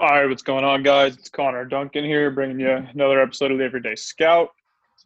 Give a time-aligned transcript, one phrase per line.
[0.00, 1.14] All right, what's going on, guys?
[1.14, 4.48] It's Connor Duncan here, bringing you another episode of the Everyday Scout.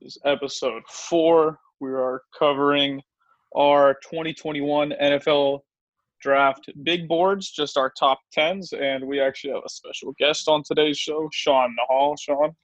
[0.01, 1.59] This is episode four.
[1.81, 3.03] We are covering
[3.57, 5.63] our 2021 NFL
[6.23, 10.63] draft big boards, just our top tens, and we actually have a special guest on
[10.63, 12.15] today's show, Shaan Nahal.
[12.17, 12.55] Shaan.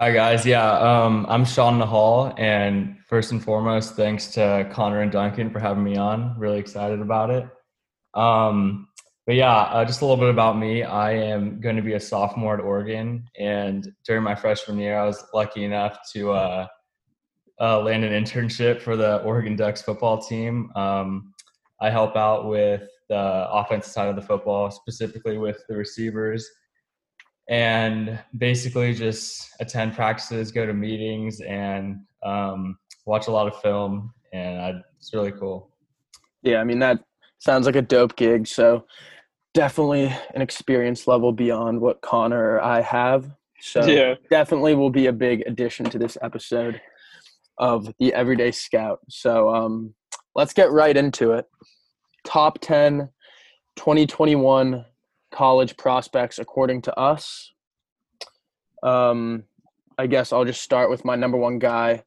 [0.00, 5.12] Hi guys, yeah, um, I'm Shaan Nahal, and first and foremost, thanks to Connor and
[5.12, 6.36] Duncan for having me on.
[6.36, 7.46] Really excited about it.
[8.14, 8.88] Um,
[9.26, 10.82] but yeah, uh, just a little bit about me.
[10.82, 15.06] I am going to be a sophomore at Oregon, and during my freshman year, I
[15.06, 16.66] was lucky enough to uh,
[17.60, 20.72] uh, land an internship for the Oregon Ducks football team.
[20.74, 21.32] Um,
[21.80, 26.48] I help out with the offensive side of the football, specifically with the receivers,
[27.48, 34.12] and basically just attend practices, go to meetings, and um, watch a lot of film.
[34.32, 35.70] And I, it's really cool.
[36.42, 36.98] Yeah, I mean that
[37.42, 38.46] sounds like a dope gig.
[38.46, 38.86] So
[39.52, 43.32] definitely an experience level beyond what Connor or I have.
[43.60, 44.14] So Yeah.
[44.30, 46.80] definitely will be a big addition to this episode
[47.58, 49.00] of the Everyday Scout.
[49.08, 49.92] So um,
[50.36, 51.46] let's get right into it.
[52.24, 53.10] Top 10
[53.74, 54.84] 2021
[55.32, 57.52] college prospects according to us.
[58.84, 59.44] Um,
[59.98, 62.04] I guess I'll just start with my number one guy,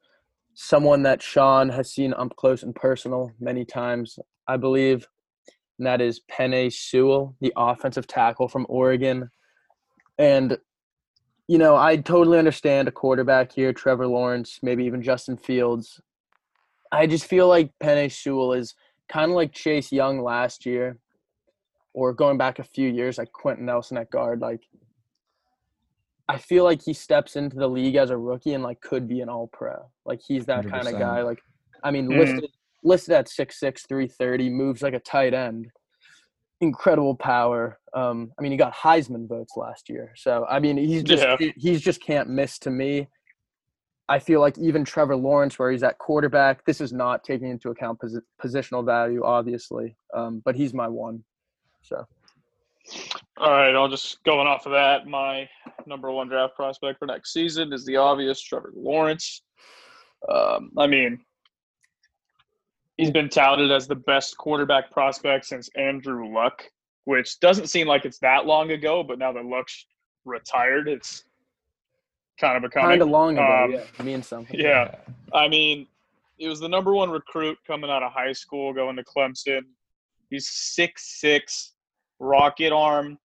[0.53, 5.07] someone that Shaan has seen up close and personal many times, I believe
[5.77, 9.29] and that is Penei Sewell, the offensive tackle from Oregon.
[10.17, 10.57] And,
[11.47, 15.99] you know, I totally understand a quarterback here, Trevor Lawrence, maybe even Justin Fields.
[16.91, 18.73] I just feel like Penei Sewell is
[19.09, 20.97] kind of like Chase Young last year,
[21.93, 24.39] or going back a few years, like Quenton Nelson at guard.
[24.39, 24.61] Like,
[26.27, 29.21] I feel like he steps into the league as a rookie and like could be
[29.21, 29.89] an all pro.
[30.05, 31.21] Like he's that kind of guy.
[31.21, 31.39] Like,
[31.83, 32.17] I mean, Mhm.
[32.17, 32.51] listed
[32.85, 35.67] listed at 6'6", 330, moves like a tight end.
[36.61, 37.79] Incredible power.
[37.93, 40.13] Um, I mean, he got Heisman votes last year.
[40.15, 41.35] So I mean, he's just Yeah.
[41.37, 43.07] he- he's just can't miss to me.
[44.07, 47.71] I feel like even Trevor Lawrence, where he's at quarterback, this is not taking into
[47.71, 49.97] account posi- positional value, obviously.
[50.13, 51.23] Um, but he's my one.
[51.81, 52.05] So
[53.37, 55.07] All right, I'll just going off of that.
[55.07, 55.49] My
[55.87, 59.41] number one draft prospect for next season is the obvious Trevor Lawrence.
[60.29, 61.19] Um, I mean,
[62.97, 66.63] he's been touted as the best quarterback prospect since Andrew Luck,
[67.05, 69.85] which doesn't seem like it's that long ago, but now that Luck's
[70.25, 71.23] retired, it's
[72.39, 74.59] kind of becoming kind of long ago, Um, yeah, means something.
[74.59, 74.95] Yeah,
[75.33, 75.87] I mean,
[76.37, 79.61] he was the number one recruit coming out of high school, going to Clemson.
[80.29, 81.73] He's six six,
[82.19, 83.17] rocket arm,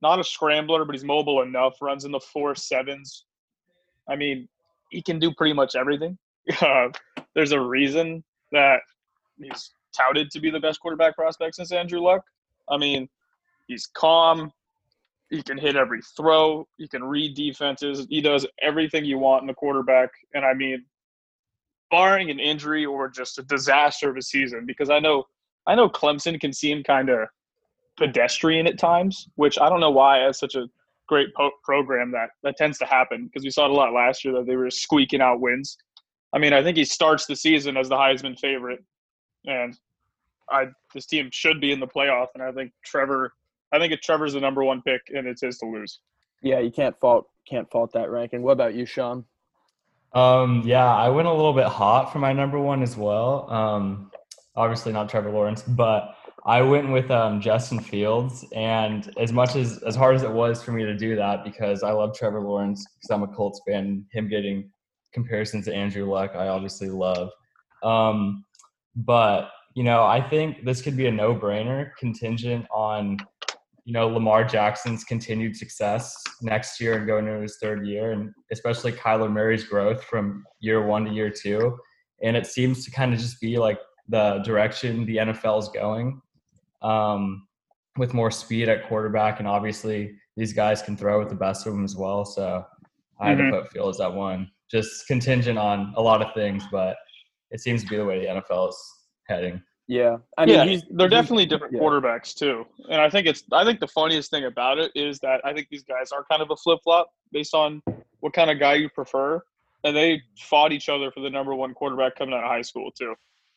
[0.00, 1.80] not a scrambler, but he's mobile enough.
[1.80, 3.26] Runs in the four sevens.
[4.08, 4.48] I mean,
[4.90, 6.18] he can do pretty much everything.
[6.60, 6.88] Uh,
[7.36, 8.80] there's a reason that
[9.36, 12.22] he's touted to be the best quarterback prospect since Andrew Luck.
[12.68, 13.08] I mean,
[13.66, 14.52] he's calm.
[15.30, 16.66] He can hit every throw.
[16.76, 18.06] He can read defenses.
[18.10, 20.10] He does everything you want in a quarterback.
[20.34, 20.84] And I mean,
[21.90, 25.24] barring an injury or just a disaster of a season, because I know
[25.66, 27.28] I know Clemson can seem kind of
[27.98, 30.66] pedestrian at times, which I don't know why as such a
[31.08, 34.24] great po- program that that tends to happen because we saw it a lot last
[34.24, 35.76] year that they were squeaking out wins.
[36.34, 38.82] I mean, I think he starts the season as the Heisman favorite,
[39.44, 39.76] and
[40.50, 42.28] I this team should be in the playoff.
[42.34, 43.32] And I think Trevor,
[43.72, 46.00] I think if Trevor's the number one pick, and it's his to lose.
[46.42, 48.42] yeah, you can't fault can't fault that ranking.
[48.42, 49.24] What about you, Shaan?
[50.14, 53.50] Um, yeah, I went a little bit hot for my number one as well.
[53.50, 54.10] Um,
[54.56, 58.44] obviously not Trevor Lawrence, but I went with um, Justin Fields.
[58.54, 61.82] And as much as as hard as it was for me to do that, because
[61.82, 64.70] I love Trevor Lawrence, because I'm a Colts fan, him getting
[65.12, 67.30] comparisons to Andrew Luck, I obviously love.
[67.82, 68.44] Um,
[68.96, 73.16] but you know, I think this could be a no-brainer, contingent on
[73.84, 78.32] you know Lamar Jackson's continued success next year and going into his third year, and
[78.52, 81.78] especially Kyler Murray's growth from year one to year two.
[82.22, 86.20] And it seems to kind of just be like the direction the NFL is going,
[86.82, 87.46] um,
[87.96, 91.72] with more speed at quarterback, and obviously these guys can throw with the best of
[91.72, 92.24] them as well.
[92.24, 92.64] So
[93.20, 93.50] I had Mhm.
[93.50, 96.96] to put Fields at one, just contingent on a lot of things, but
[97.50, 98.76] it seems to be the way the NFL is
[99.28, 99.62] heading.
[99.88, 101.80] Yeah, I mean, yeah, he's, they're he's- definitely different yeah.
[101.80, 105.40] quarterbacks too, and I think it's I think the funniest thing about it is that
[105.44, 107.82] I think these guys are kind of a flip flop based on
[108.20, 109.42] what kind of guy you prefer,
[109.84, 112.90] and they fought each other for the number one quarterback coming out of high school
[112.96, 113.14] too,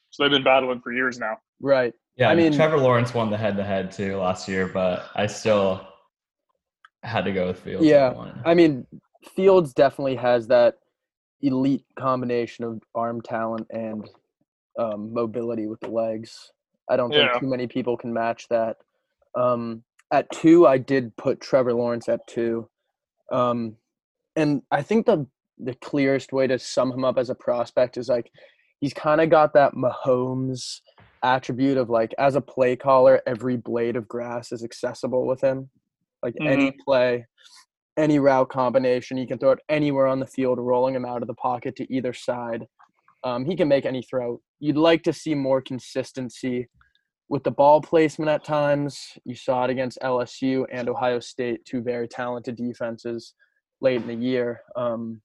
[0.09, 1.37] so they've been battling for years now.
[1.61, 1.93] Right.
[2.17, 4.67] Yeah, I I mean- mean Trevor Lawrence won the head to head too last year,
[4.67, 5.87] but I still
[7.03, 7.85] had to go with Fields.
[7.85, 8.13] Yeah.
[8.45, 8.85] I mean,
[9.35, 10.75] Fields definitely has that
[11.41, 14.07] elite combination of arm talent and
[14.79, 16.51] um, mobility with the legs.
[16.89, 17.29] I don't Yeah.
[17.29, 18.77] think too many people can match that.
[19.35, 22.69] Um, at two, I did put Trevor Lawrence at two.
[23.31, 23.77] Um,
[24.35, 25.27] and I think the
[25.57, 28.29] the clearest way to sum him up as a prospect is like
[28.81, 30.81] he's kind of got that Mahomes
[31.23, 35.69] attribute of like as a play caller, every blade of grass is accessible with him.
[36.21, 37.25] Like any play,
[37.97, 41.27] any route combination, he can throw it anywhere on the field, rolling him out of
[41.27, 42.65] the pocket to either side.
[43.23, 44.41] Um, he can make any throw.
[44.59, 46.67] You'd like to see more consistency
[47.29, 48.99] with the ball placement at times.
[49.23, 53.33] You saw it against LSU and Ohio State, two very talented defenses
[53.81, 54.61] late in the year.
[54.75, 55.21] Um,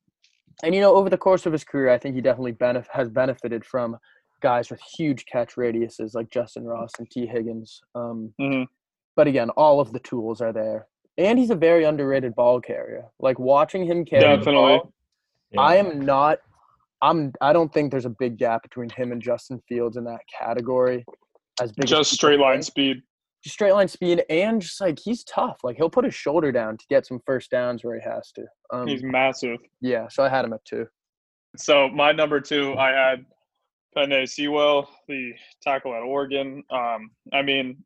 [0.62, 3.08] and you know, over the course of his career, I think he definitely benef- has
[3.08, 3.96] benefited from
[4.40, 7.80] guys with huge catch radiuses like Justyn Ross and Tee Higgins.
[7.94, 8.66] Um, Mhm.
[9.16, 10.86] But again, all of the tools are there,
[11.18, 13.04] and he's a very underrated ball carrier.
[13.18, 14.78] Like watching him carry the Definitely.
[14.78, 14.92] ball,
[15.52, 15.60] Yeah.
[15.60, 16.38] I am not.
[17.02, 17.32] I'm.
[17.40, 21.04] I don't think there's a big gap between him and Justin Fields in that category.
[21.60, 22.64] As big Just people straight line think.
[22.64, 23.02] speed.
[23.42, 25.58] just straight line speed, and just like he's tough.
[25.62, 28.44] Like he'll put his shoulder down to get some first downs where he has to.
[28.72, 29.58] Um, He's massive.
[29.80, 30.86] yeah, so I had him at two.
[31.56, 33.24] So my number two, I had
[33.96, 35.32] Penei Sewell, the
[35.62, 36.62] tackle at Oregon.
[36.70, 37.78] Um, I mean,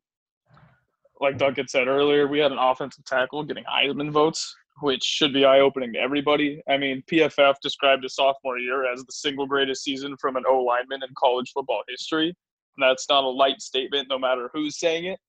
[1.21, 5.45] like Duncan said earlier, we had an offensive tackle getting Heisman votes, which should be
[5.45, 6.61] eye opening to everybody.
[6.69, 10.59] I mean, PFF described his sophomore year as the single greatest season from an O
[10.59, 12.27] lineman in college football history.
[12.27, 15.19] And that's not a light statement, no matter who's saying it.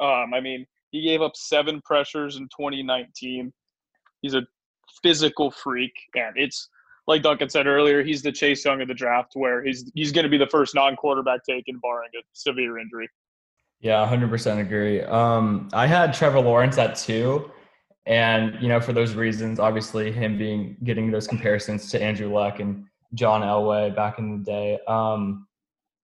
[0.00, 3.52] Um, I mean, he gave up seven pressures in 2019.
[4.22, 4.42] He's a
[5.02, 6.68] physical freak, and it's
[7.06, 10.24] like Duncan said earlier, he's the Chase Young of the draft, where he's he's going
[10.24, 13.08] to be the first non-quarterback taken, barring a severe injury.
[13.80, 15.02] Yeah, 100% agree.
[15.02, 17.50] Um, I had Trevor Lawrence at two.
[18.06, 22.60] And, you know, for those reasons, obviously him being getting those comparisons to Andrew Luck
[22.60, 22.84] and
[23.14, 24.78] John Elway back in the day.
[24.86, 25.46] Um,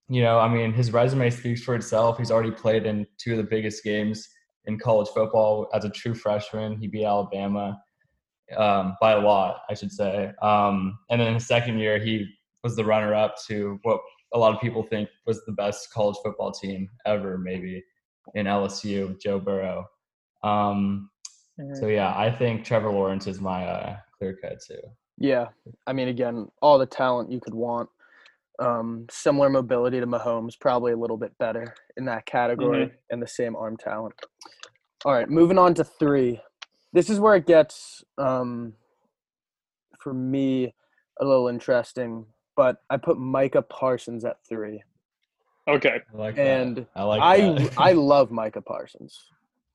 [0.09, 2.19] you know, I mean, his resume speaks for itself.
[2.19, 4.29] He's already played in two of the biggest games
[4.65, 6.77] in college football as a true freshman.
[6.77, 7.81] He beat Alabama
[8.57, 10.33] um, by a lot, I should say.
[10.43, 12.27] Um, and then his second year, he
[12.63, 14.01] was the runner up to what
[14.35, 17.83] a lot of people think was the best college football team ever, maybe
[18.35, 19.87] in LSU with Joe Burrow.
[20.43, 21.11] Um,
[21.75, 24.81] so yeah, I think Trevor Lawrence is my uh, clear cut too.
[25.19, 25.49] Yeah,
[25.87, 27.89] I mean, again, all the talent you could want.
[28.59, 33.27] Um, similar mobility to Mahomes, probably a little bit better in that category, and the
[33.27, 34.15] same arm talent.
[35.05, 36.41] All right, moving on to three.
[36.93, 38.75] This is where it gets, um,
[40.01, 40.75] for me,
[41.21, 42.27] a little interesting.
[42.57, 44.83] But I put Micah Parsons at three,
[45.69, 46.87] Okay, I like and that.
[46.97, 47.73] I like I that.
[47.79, 49.19] I love Micah Parsons.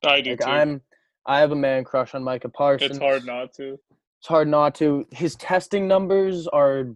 [0.06, 0.46] I do Like too.
[0.46, 0.82] I'm,
[1.26, 2.92] I have a man crush on Micah Parsons.
[2.92, 3.80] it's hard not to.
[4.20, 5.06] it's hard not to.
[5.12, 6.90] His testing numbers are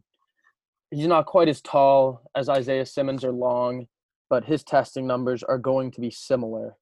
[0.92, 3.88] he's not quite as tall as Isaiah Simmons or long,
[4.30, 6.75] but his testing numbers are going to be similar.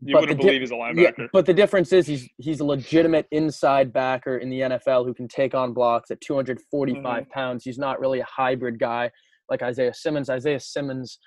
[0.00, 1.28] You But wouldn't the di- believe he's a Yeah, linebacker.
[1.32, 5.26] but the difference is he's he's a legitimate inside backer in the NFL who can
[5.26, 7.64] take on blocks at 245 pounds.
[7.64, 9.10] He's not really a hybrid guy
[9.50, 10.30] like Isaiah Simmons.
[10.30, 11.18] Isaiah Simmons,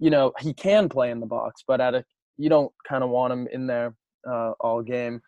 [0.00, 2.04] you know, he can play in the box, but at a
[2.36, 3.94] you don't kind of want him in there
[4.28, 5.20] uh, all game.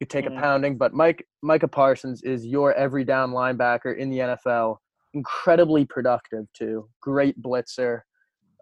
[0.00, 0.36] You take Mhm.
[0.36, 4.76] a pounding, but Mike Micah Parsons is your every down linebacker in the NFL.
[5.14, 6.88] Incredibly productive too.
[7.00, 8.02] Great blitzer.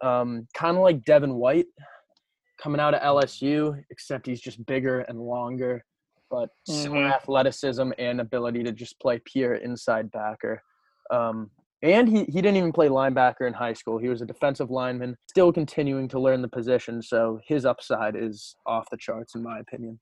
[0.02, 1.66] Um, kind of like Devin White
[2.60, 5.84] coming out of LSU, except he's just bigger and longer,
[6.30, 7.10] but Mhm.
[7.10, 10.62] athleticism and ability to just play pure inside backer.
[11.10, 11.50] Um,
[11.82, 13.96] and he, he didn't even play linebacker in high school.
[13.98, 17.00] He was a defensive lineman, still continuing to learn the position.
[17.00, 19.98] So his upside is off the charts, in my opinion.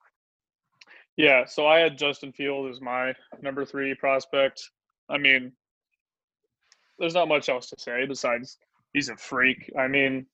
[1.16, 4.60] Yeah, so I had Justin Field as my number three prospect.
[5.08, 5.52] I mean,
[6.98, 8.58] there's not much else to say besides
[8.92, 9.70] he's a freak.
[9.78, 10.26] I mean,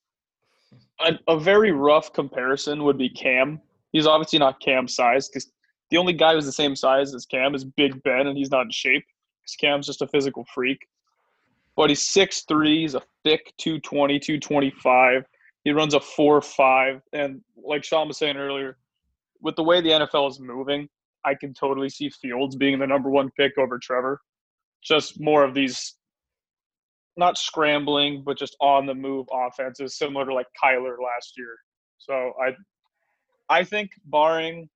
[0.99, 3.61] a, a very rough comparison would be Cam.
[3.91, 5.51] He's obviously not Cam size because
[5.89, 8.65] the only guy who's the same size as Cam is Big Ben, and he's not
[8.65, 9.05] in shape
[9.41, 10.87] because Cam's just a physical freak.
[11.75, 15.25] But he's 6'3", he's a thick 220, 225.
[15.63, 17.01] He runs a 4 5.
[17.13, 18.77] and like Shaan was saying earlier,
[19.41, 20.87] with the way the NFL is moving,
[21.25, 24.21] I can totally see Fields being the number one pick over Trevor.
[24.81, 25.95] Just more of these,
[27.17, 31.55] not scrambling, but just on the move offenses, similar to like Kyler last year.
[31.97, 32.55] So I,
[33.49, 34.69] I think barring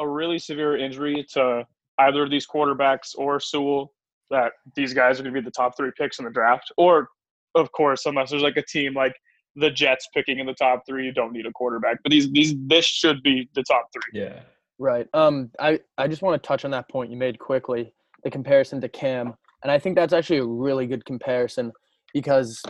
[0.00, 1.66] a really severe injury to
[1.98, 3.92] either of these quarterbacks or Sewell,
[4.30, 6.72] that these guys are going to be the top three picks in the draft.
[6.76, 7.08] Or,
[7.54, 9.14] of course, unless there's like a team like
[9.56, 11.98] the Jets picking in the top three, you don't need a quarterback.
[12.02, 14.20] But these these this should be the top three.
[14.20, 14.40] yeah.
[14.78, 15.06] Right.
[15.14, 18.80] Um, I, I just want to touch on that point you made quickly, the comparison
[18.80, 19.34] to Cam.
[19.62, 21.72] And I think that's actually a really good comparison
[22.12, 22.62] because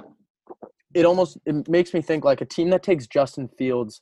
[0.94, 4.00] it almost it makes me think like a team that takes Justin Fields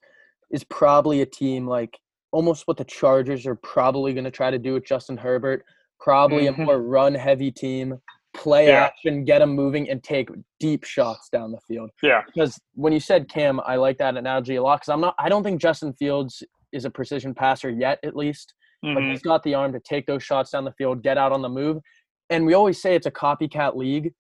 [0.51, 1.97] is probably a team like
[2.33, 5.65] almost what the Chargers are probably going to try to do with Justin Herbert.
[6.01, 6.59] Probably Mhm.
[6.59, 7.99] a more run heavy team,
[8.35, 8.85] play Yeah.
[8.85, 10.29] action, get them moving, and take
[10.59, 11.91] deep shots down the field.
[12.03, 12.23] Yeah.
[12.27, 14.77] Because when you said Cam, I like that analogy a lot.
[14.81, 16.43] Because I'm not, I don't think Justin Fields
[16.73, 18.55] is a precision passer yet, at least.
[18.83, 19.11] But Mhm.
[19.11, 21.49] he's got the arm to take those shots down the field, get out on the
[21.49, 21.83] move.
[22.31, 24.13] And we always say it's a copycat league.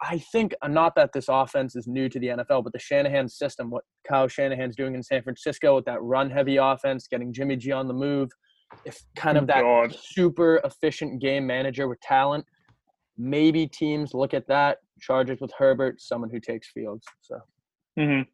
[0.00, 3.28] I think uh, not that this offense is new to the NFL, but the Shanahan
[3.28, 7.54] system, what Kyle Shanahan's doing in San Francisco with that run heavy offense, getting Jimmy
[7.56, 8.30] G on the move,
[8.84, 9.94] if kind of that God.
[9.94, 12.44] super efficient game manager with talent.
[13.16, 14.78] Maybe teams look at that.
[15.00, 17.06] Chargers with Herbert, someone who takes fields.
[17.20, 17.38] So
[17.98, 18.26] Mhm.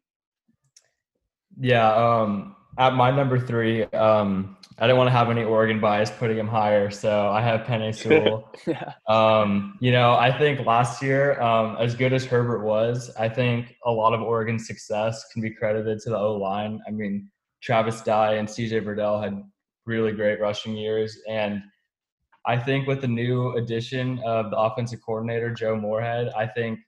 [1.59, 6.09] Yeah, um, at my number three, um, I didn't want to have any Oregon bias
[6.09, 8.49] putting him higher, so I have Penei Sewell.
[8.65, 13.27] yeah, um, you know, I think last year, um, as good as Herbert was, I
[13.27, 16.79] think a lot of Oregon's success can be credited to the O line.
[16.87, 17.29] I mean,
[17.61, 19.43] Travis Dye and CJ Verdell had
[19.85, 21.61] really great rushing years, and
[22.45, 26.79] I think with the new addition of the offensive coordinator Joe Moorhead, I think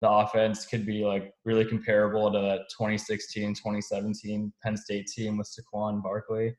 [0.00, 5.48] the offense could be like really comparable to that 2016 2017 Penn State team with
[5.48, 6.56] Saquon Barkley.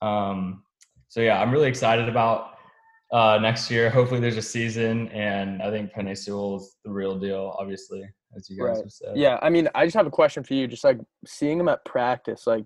[0.00, 0.62] Um,
[1.08, 2.54] so yeah, I'm really excited about
[3.12, 3.90] uh, next year.
[3.90, 7.54] Hopefully, there's a season, and I think Penei Sewell is the real deal.
[7.58, 8.02] Obviously,
[8.36, 8.84] as you guys Right.
[8.84, 9.16] have said.
[9.16, 9.38] yeah.
[9.42, 10.66] I mean, I just have a question for you.
[10.66, 12.64] Just like seeing him at practice, like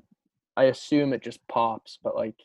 [0.56, 2.36] I assume it just pops, but like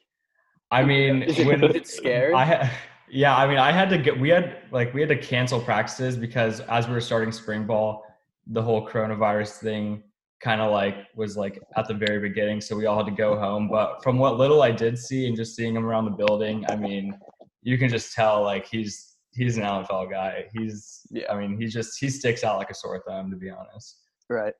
[0.72, 2.34] I mean, when is scared?
[2.34, 2.72] I
[3.10, 4.20] yeah, I mean, I had to get.
[4.20, 8.06] We had like we had to cancel practices because as we were starting spring ball,
[8.48, 10.04] the whole coronavirus thing
[10.42, 13.38] kind of like was like at the very beginning, so we all had to go
[13.38, 13.70] home.
[13.70, 16.76] But from what little I did see and just seeing him around the building, I
[16.76, 17.18] mean,
[17.62, 20.46] you can just tell like he's he's an NFL guy.
[20.54, 21.32] He's Yeah.
[21.32, 23.98] I mean, he just he sticks out like a sore thumb to be honest,
[24.30, 24.54] right.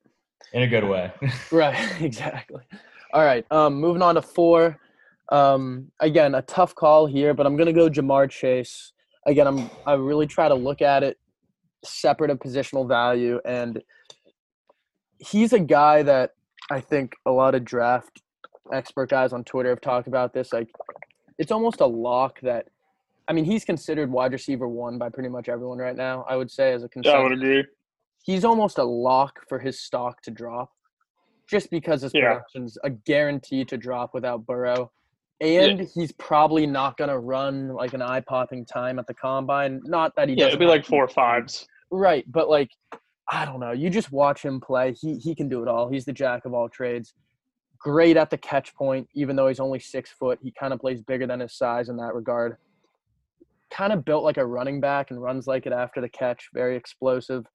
[0.54, 1.12] in a good way.
[1.52, 2.64] Right, exactly.
[3.14, 3.46] All right.
[3.52, 4.80] Um, moving on to four.
[5.32, 8.94] Um, again, a tough call here, but I'm gonna go Ja'Marr Chase.
[9.28, 11.18] Again, I'm I really try to look at it
[11.84, 13.82] separate of positional value, and
[15.20, 16.32] he's a guy that
[16.72, 18.22] I think a lot of draft
[18.74, 20.52] expert guys on Twitter have talked about this.
[20.54, 20.70] Like,
[21.38, 22.68] it's almost a lock that.
[23.28, 26.26] I mean, he's considered wide receiver one by pretty much everyone right now.
[26.28, 27.64] I would say as a Yeah, consensus I would agree.
[28.24, 30.72] he's almost a lock for his stock to drop
[31.48, 32.22] just because his Yeah.
[32.34, 34.92] production's a guarantee to drop without Burrow.
[35.42, 39.82] And he's probably not going to run like an eye popping time at the combine.
[39.86, 41.66] Not that he Yeah, it'd be like four fives.
[41.92, 42.70] Right, but like
[43.32, 43.72] I don't know.
[43.72, 44.94] You just watch him play.
[45.00, 45.90] He he can do it all.
[45.90, 47.14] He's the jack of all trades.
[47.80, 50.40] Great at the catch point, even though he's only six foot.
[50.42, 52.58] He kind of plays bigger than his size in that regard.
[53.72, 56.50] Kind of built like a running back and runs like it after the catch.
[56.54, 57.46] Very explosive,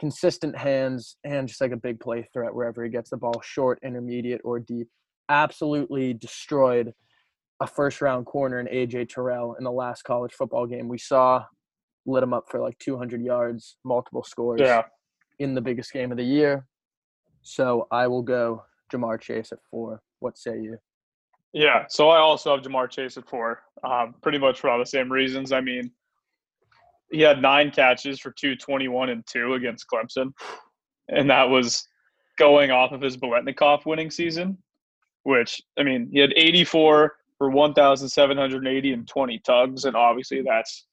[0.00, 3.78] consistent hands, and just like a big play threat wherever he gets the ball, short,
[3.84, 4.88] intermediate, or deep.
[5.28, 6.92] Absolutely destroyed
[7.60, 11.44] a first round corner in AJ Terrell in the last college football game we saw
[12.06, 14.82] lit him up for like 200 yards, multiple scores Yeah.
[15.38, 16.66] in the biggest game of the year.
[17.42, 20.02] So I will go Ja'Marr Chase at four.
[20.20, 20.76] What say you?
[21.52, 24.84] Yeah, so I also have Ja'Marr Chase at four, um, pretty much for all the
[24.86, 25.52] same reasons.
[25.52, 25.90] I mean,
[27.10, 30.32] he had nine catches for 221 and two against Clemson,
[31.08, 31.86] and that was
[32.38, 34.58] going off of his Biletnikoff winning season,
[35.22, 40.86] which, I mean, he had 84 for 1,780 and 20 tugs, and obviously that's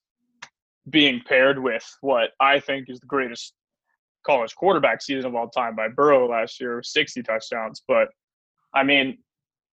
[0.90, 3.54] being paired with what I think is the greatest
[4.26, 7.84] college quarterback season of all time by Burrow last year, 60 touchdowns.
[7.88, 8.08] But,
[8.74, 9.18] I mean,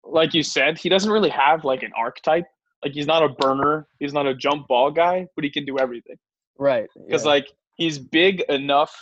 [0.04, 2.46] like you said, he doesn't really have like an archetype.
[2.84, 5.80] Like he's not a burner, he's not a jump ball guy, but he can do
[5.80, 6.18] everything.
[6.58, 6.88] Right.
[7.06, 7.32] Because yeah.
[7.32, 8.96] like he's big enough,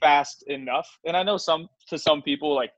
[0.00, 2.70] fast enough, and I know some to some people like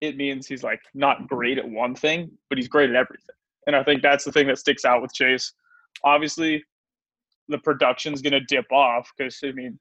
[0.00, 3.34] it means he's like not great at one thing, but he's great at everything.
[3.66, 5.52] And I think that's the thing that sticks out with Chase.
[6.04, 6.64] Obviously,
[7.48, 9.78] the production's gonna dip off because I mean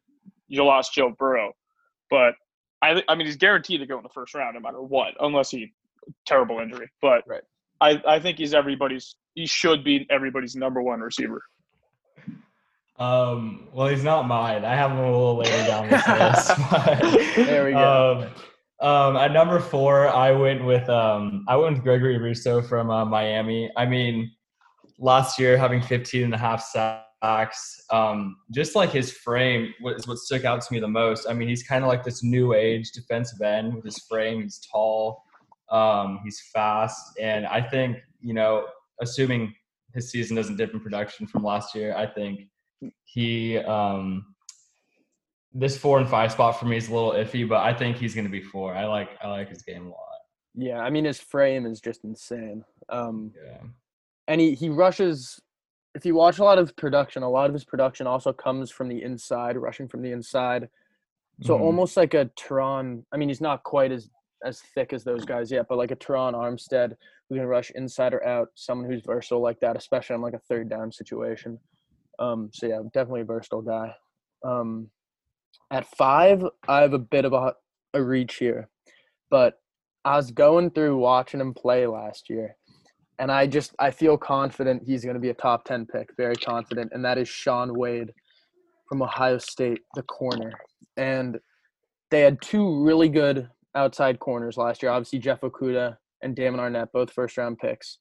[0.48, 1.54] you lost Joe Burrow,
[2.10, 2.34] but
[2.82, 5.52] I I mean he's guaranteed to go in the first round no matter what, unless
[5.52, 5.74] he
[6.26, 6.90] terrible injury.
[7.02, 7.44] But Right.
[7.80, 11.44] I I think he's everybody's he should be everybody's number one receiver.
[13.00, 14.66] Um, well, he's not mine.
[14.66, 16.52] I have him a little later down this list.
[16.72, 18.24] but, There we go.
[18.24, 18.44] Um,
[18.80, 23.06] um, at number four, I went with um, I went with Gregory Rousseau from uh,
[23.06, 23.72] Miami.
[23.76, 24.32] I mean,
[25.00, 30.20] last year having 15 and a half sacks, um, just like his frame was what
[30.20, 31.28] stuck out to me the most.
[31.28, 34.44] I mean, he's kind of like this new age defensive end with his frame.
[34.44, 35.24] He's tall,
[35.72, 38.68] um, he's fast, and I think you know,
[39.02, 39.56] assuming
[39.96, 42.42] his season doesn't dip in production from last year, I think
[43.06, 44.36] he um
[45.58, 48.14] this four and five spot for me is a little iffy, but I think he's
[48.14, 48.76] going to be four.
[48.76, 50.20] I like I like his game a lot.
[50.56, 52.64] Yeah, I mean his frame is just insane.
[52.90, 53.64] Um, Yeah.
[54.28, 55.40] and he, he rushes
[55.96, 58.88] if you watch a lot of production a lot of his production also comes from
[58.88, 60.70] the inside rushing from the inside
[61.42, 61.62] so Mhm.
[61.62, 64.10] almost like a Tehran I mean he's not quite as
[64.46, 66.96] as thick as those guys yet but like a Tehran Armstead
[67.30, 70.40] who can rush inside or out someone who's versatile like that especially on like a
[70.48, 71.60] third down situation
[72.20, 73.96] um so yeah definitely a versatile guy
[74.46, 74.90] um
[75.72, 77.54] at five I have a bit of a,
[77.94, 78.70] a reach here
[79.30, 79.60] but
[80.06, 82.56] I was going through watching him play last year
[83.20, 86.36] and I just I feel confident he's going to be a top 10 pick, very
[86.36, 88.12] confident, and that is Shaun Wade
[88.88, 90.52] from Ohio State, the corner.
[90.98, 91.40] And
[92.12, 96.92] they had two really good outside corners last year, obviously Jeff Okudah and Damon Arnette,
[96.94, 98.00] both first round picks.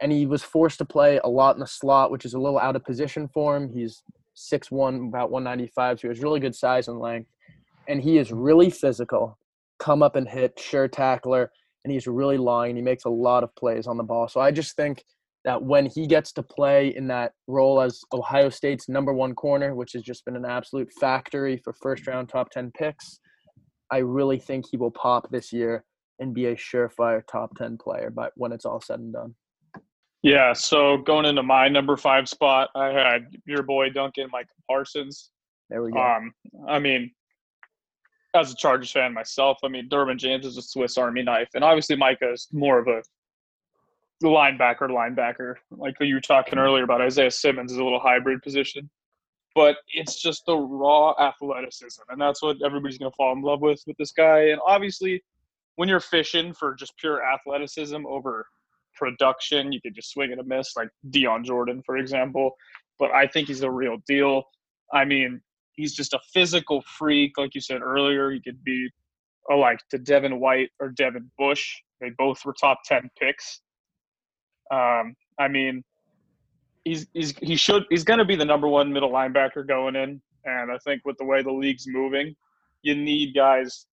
[0.00, 2.58] And he was forced to play a lot in the slot, which is a little
[2.58, 3.70] out of position for him.
[3.72, 4.02] He's
[4.36, 7.30] 6'1, about 195, so he has really good size and length.
[7.88, 9.38] And he is really physical,
[9.78, 11.50] come up and hit, sure tackler,
[11.84, 14.28] and he's really long and he makes a lot of plays on the ball.
[14.28, 15.04] So I just think
[15.44, 19.74] that when he gets to play in that role as Ohio State's number one corner,
[19.74, 23.20] which has just been an absolute factory for first round top 10 picks,
[23.90, 25.84] I really think he will pop this year
[26.18, 29.34] and be a surefire top 10 player but when it's all said and done.
[30.24, 35.28] Yeah, so going into my number five spot, I had your boy Duncan Mike Parsons.
[35.68, 36.00] There we go.
[36.00, 36.32] Um,
[36.66, 37.10] I mean,
[38.34, 41.62] as a Chargers fan myself, I mean Derwin James is a Swiss Army knife, and
[41.62, 43.02] obviously Micah is more of a
[44.22, 48.88] linebacker linebacker, like you were talking earlier about Isaiah Simmons is a little hybrid position.
[49.54, 53.60] But it's just the raw athleticism, and that's what everybody's going to fall in love
[53.60, 54.48] with with this guy.
[54.48, 55.22] And obviously,
[55.76, 58.46] when you're fishing for just pure athleticism over
[58.94, 62.52] production, you could just swing and a miss, like Dion Jordan, for example.
[62.98, 64.44] But I think he's a real deal.
[64.92, 65.40] I mean,
[65.72, 68.30] he's just a physical freak, like you said earlier.
[68.30, 68.88] He could be
[69.50, 71.74] a, like to Devin White or Devin Bush.
[72.00, 73.60] They both were top ten picks.
[74.70, 75.82] Um, I mean,
[76.84, 80.20] he's he's he should he's going to be the number one middle linebacker going in,
[80.44, 82.34] and I think with the way the league's moving,
[82.82, 83.86] you need guys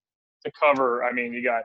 [0.45, 1.03] to cover.
[1.03, 1.63] I mean, you got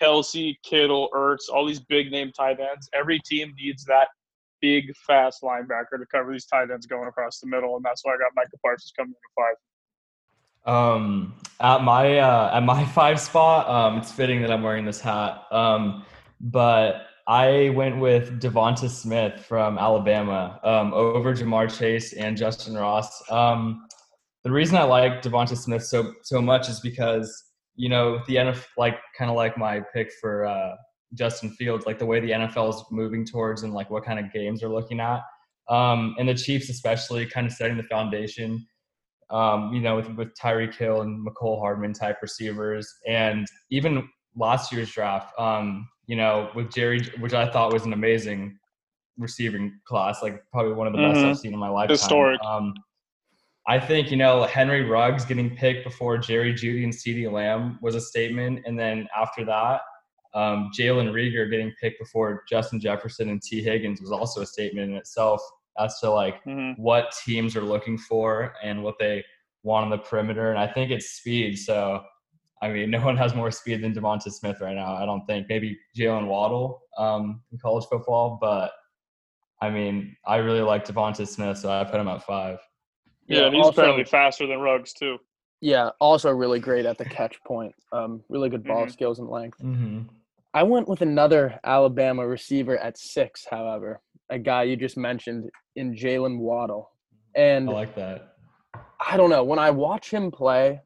[0.00, 2.88] Kelce, Kittle, Ertz, all these big name tight ends.
[2.92, 4.08] Every team needs that
[4.60, 8.14] big, fast linebacker to cover these tight ends going across the middle, and that's why
[8.14, 9.56] I got Michael Parsons coming in at five.
[10.64, 15.00] Um, at my uh, at my five spot, um, it's fitting that I'm wearing this
[15.00, 15.42] hat.
[15.50, 16.04] Um,
[16.40, 23.22] but I went with DeVonta Smith from Alabama um, over Ja'Marr Chase and Justyn Ross.
[23.30, 23.86] Um,
[24.44, 28.64] the reason I like DeVonta Smith so so much is because you know the NFL,
[28.76, 30.74] like kind of like my pick for uh,
[31.14, 34.32] Justin Fields, like the way the NFL is moving towards and like what kind of
[34.32, 35.20] games they're looking at,
[35.68, 38.66] um, and the Chiefs especially kind of setting the foundation
[39.32, 42.94] um, you know, with, with Tyreek Hill and Mecole Hardman type receivers.
[43.08, 44.06] And even
[44.36, 48.58] last year's draft, um, you know, with Jerry, which I thought was an amazing
[49.16, 51.30] receiving class, like probably one of the best Mhm.
[51.30, 51.94] I've seen in my lifetime.
[51.94, 52.40] Historic.
[52.44, 52.74] Um,
[53.68, 57.94] I think, you know, Henry Ruggs getting picked before Jerry Jeudy and CeeDee Lamb was
[57.94, 58.60] a statement.
[58.66, 59.82] And then after that,
[60.34, 64.90] um, Jalen Reagor getting picked before Justin Jefferson and Tee Higgins was also a statement
[64.90, 65.40] in itself
[65.78, 66.76] as to like Mhm.
[66.78, 69.24] what teams are looking for and what they
[69.62, 70.50] want on the perimeter.
[70.50, 71.56] And I think it's speed.
[71.58, 72.02] So,
[72.62, 74.94] I mean, no one has more speed than DeVonta Smith right now.
[74.96, 75.48] I don't think.
[75.48, 78.72] Maybe Jaylen Waddle um, in college football, but
[79.60, 82.58] I mean, I really like DeVonta Smith, so I put him at five.
[83.36, 85.18] Yeah, and he's also- apparently faster than Ruggs too.
[85.60, 87.74] Yeah, also really great at the catch point.
[87.92, 88.90] Um, really good ball Mhm.
[88.92, 89.58] skills and length.
[89.60, 90.02] Mm-hmm.
[90.54, 95.94] I went with another Alabama receiver at six, however, a guy you just mentioned in
[95.94, 96.90] Jaylen Waddle.
[97.34, 98.34] And I like that.
[99.00, 99.44] I don't know.
[99.44, 100.80] When I watch him play,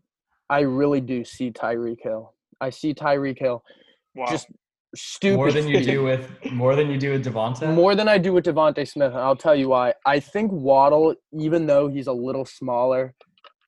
[0.50, 2.34] I really do see Tyreek Hill.
[2.60, 3.64] I see Tyreek Hill
[4.14, 4.26] Wow.
[4.30, 4.48] just
[4.94, 5.36] stupid.
[5.36, 7.72] More than you do with more than you do with DeVonta.
[7.74, 9.94] More than I do with DeVonta Smith, and I'll tell you why.
[10.04, 13.14] I think Waddle, even though he's a little smaller,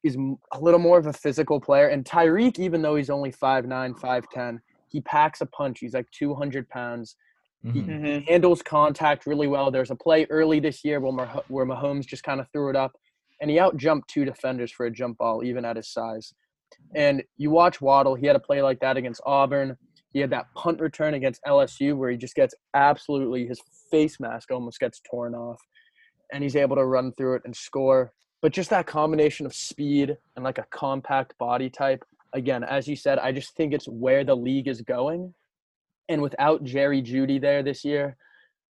[0.04, 0.16] is
[0.52, 1.88] a little more of a physical player.
[1.88, 5.80] And Tyreek, even though he's only 5'9", 5'10", he packs a punch.
[5.80, 7.16] He's like 200 pounds.
[7.64, 7.86] Mhm.
[7.88, 8.28] Mhm.
[8.28, 9.72] handles contact really well.
[9.72, 12.76] There's a play early this year where, Mah- where Mahomes just kind of threw it
[12.76, 12.92] up,
[13.40, 16.32] and he out jumped two defenders for a jump ball, even at his size.
[16.94, 19.76] And you watch Waddle, he had a play like that against Auburn.
[20.12, 24.50] He had that punt return against LSU where he just gets absolutely, his face mask
[24.50, 25.60] almost gets torn off,
[26.32, 28.12] and he's able to run through it and score.
[28.40, 32.96] But just that combination of speed and like a compact body type, again, as you
[32.96, 35.34] said, I just think it's where the league is going.
[36.08, 38.16] And without Jerry Jeudy there this year,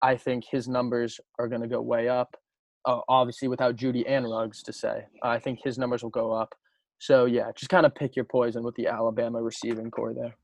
[0.01, 2.35] I think his numbers are going to go way up.
[2.85, 6.55] Uh, obviously, without Jeudy and Ruggs to say, I think his numbers will go up.
[6.99, 10.35] So yeah, just kind of pick your poison with the Alabama receiving corps there.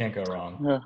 [0.00, 0.58] Can't go wrong.
[0.66, 0.78] Yeah.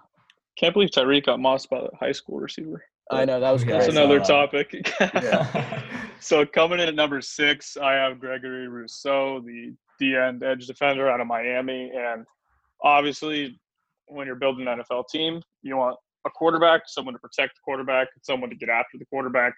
[0.59, 2.85] Can't believe Tyreek got mossed by the high school receiver.
[3.12, 3.96] I know that was Yeah, That's I crazy.
[3.96, 4.98] saw another that.
[4.98, 5.81] topic.
[6.20, 11.09] So coming in at number six, I have Gregory Rousseau, the D end edge defender
[11.11, 11.92] out of Miami.
[11.94, 12.24] And
[12.83, 13.61] obviously,
[14.07, 15.96] when you're building an NFL team, you want
[16.27, 19.53] a quarterback, someone to protect the quarterback, someone to get after the quarterback.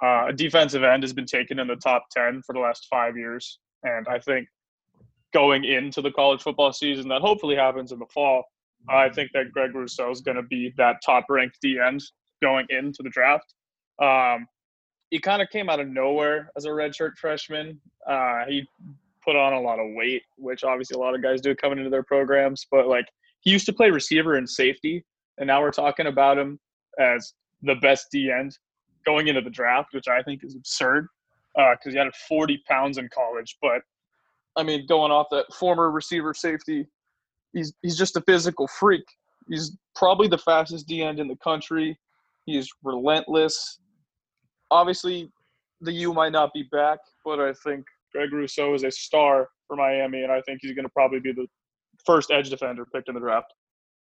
[0.00, 3.16] Uh, a defensive end has been taken in the top 10 for the last five
[3.16, 3.58] years.
[3.82, 4.46] And I think
[5.34, 8.44] going into the college football season that hopefully happens in the fall,
[8.88, 12.02] I think that Greg Rousseau is going to be that top ranked D end
[12.42, 13.54] going into the draft.
[14.00, 14.46] Um,
[15.10, 17.80] he kind of came out of nowhere as a redshirt freshman.
[18.08, 18.66] Uh, he
[19.24, 21.90] put on a lot of weight, which obviously a lot of guys do coming into
[21.90, 22.66] their programs.
[22.70, 23.06] But like
[23.40, 25.04] he used to play receiver and safety,
[25.38, 26.58] and now we're talking about him
[26.98, 28.56] as the best D end
[29.04, 31.06] going into the draft, which I think is absurd
[31.54, 33.56] because he had 40 pounds in college.
[33.62, 33.82] But
[34.56, 36.86] I mean, going off that former receiver safety,
[37.56, 39.04] he's he's just a physical freak.
[39.48, 41.98] He's probably the fastest D end in the country.
[42.44, 43.80] He is relentless.
[44.70, 45.30] Obviously,
[45.80, 49.76] the U might not be back, but I think Greg Rousseau is a star for
[49.76, 51.46] Miami, and I think he's going to probably be the
[52.04, 53.52] first edge defender picked in the draft.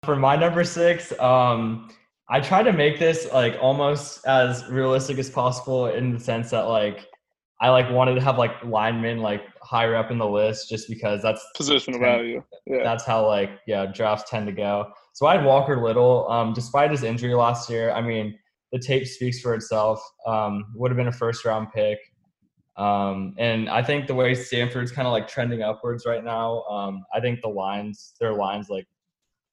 [0.04, 1.90] For my number six, um,
[2.28, 6.62] I try to make this like almost as realistic as possible in the sense that
[6.62, 7.06] like
[7.62, 11.22] I like wanted to have like linemen like higher up in the list just because
[11.22, 12.42] that's Positional value.
[12.66, 12.82] Yeah.
[12.82, 14.92] that's how like yeah drafts tend to go.
[15.14, 16.28] So I had Walker Little.
[16.28, 18.36] Um, despite his injury last year, I mean
[18.72, 20.02] the tape speaks for itself.
[20.26, 21.98] Um, would have been a first round pick.
[22.76, 27.04] Um, and I think the way Stanford's kind of like trending upwards right now, um,
[27.14, 28.86] I think the lines, their lines, like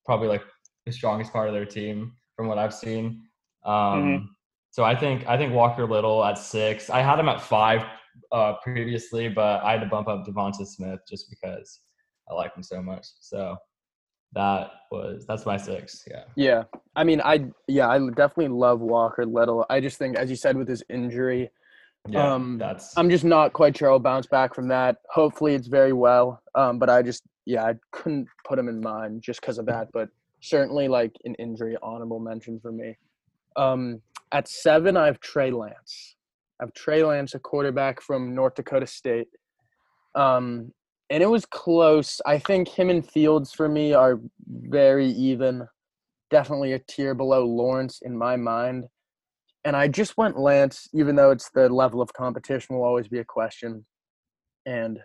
[0.05, 0.41] probably like
[0.85, 3.21] the strongest part of their team from what I've seen.
[3.65, 4.25] Um, Mhm.
[4.71, 6.89] So I think I think Walker Little at six.
[6.89, 7.83] I had him at five
[8.31, 11.81] uh, previously, but I had to bump up DeVonta Smith just because
[12.29, 13.07] I like him so much.
[13.19, 13.57] So
[14.33, 16.03] that was that's my six.
[16.09, 16.23] Yeah.
[16.35, 16.63] Yeah,
[16.95, 19.65] I mean, I yeah, I definitely love Walker Little.
[19.69, 21.49] I just think, as you said, with his injury,
[22.07, 22.33] Yeah.
[22.33, 24.97] Um, that's I'm just not quite sure I'll bounce back from that.
[25.09, 26.41] Hopefully, it's very well.
[26.55, 29.89] Um, but I just yeah, I couldn't put him in mind just because of that.
[29.93, 30.09] But
[30.41, 32.97] certainly, like an injury honorable mention for me.
[33.55, 36.15] Um, at seven, I have Trey Lance.
[36.59, 39.27] I have Trey Lance, a quarterback from North Dakota State.
[40.15, 40.73] Um,
[41.09, 42.21] and it was close.
[42.25, 45.67] I think him and Fields for me are very even.
[46.29, 48.85] Definitely a tier below Lawrence in my mind.
[49.65, 53.19] And I just went Lance, even though it's the level of competition will always be
[53.19, 53.85] a question.
[54.65, 54.99] And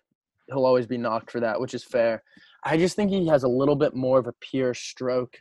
[0.48, 2.22] he'll always be knocked for that, which is fair.
[2.64, 5.38] I just think he has a little bit more of a pure stroke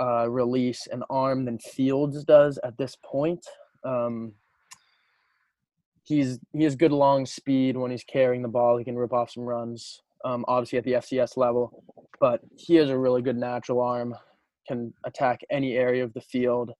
[0.00, 3.44] uh, release and arm than Fields does at this point.
[3.84, 4.32] Um,
[6.10, 8.76] he's he has good long speed when he's carrying the ball.
[8.76, 10.02] He can rip off some runs.
[10.24, 11.82] Um, obviously at the FCS level,
[12.20, 14.14] but he has a really good natural arm.
[14.68, 16.72] Can attack any area of the field,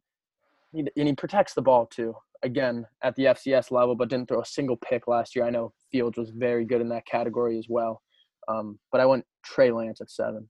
[0.72, 2.14] he, and he protects the ball too.
[2.42, 5.46] Again at the FCS level, but didn't throw a single pick last year.
[5.46, 8.02] I know Fields was very good in that category as well.
[8.48, 10.48] Um, but I went Trey Lance at seven.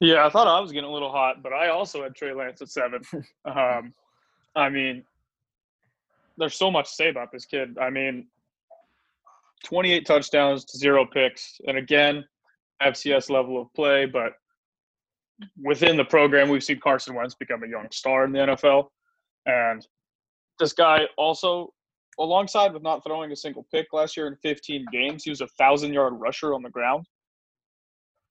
[0.00, 2.62] Yeah, I thought I was getting a little hot, but I also had Trey Lance
[2.62, 3.02] at seven.
[3.44, 3.92] um,
[4.54, 5.04] I mean,
[6.38, 7.76] there's so much to say about this kid.
[7.80, 8.26] I mean,
[9.64, 12.24] 28 touchdowns to zero picks, and again,
[12.82, 14.32] FCS level of play, but
[15.62, 18.88] within the program, we've seen Carson Wentz become a young star in the NFL,
[19.46, 19.86] and
[20.58, 21.72] this guy also,
[22.18, 25.46] alongside with not throwing a single pick last year in 15 games, he was a
[25.58, 27.06] thousand yard rusher on the ground.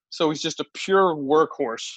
[0.10, 1.90] So he's just a pure workhorse.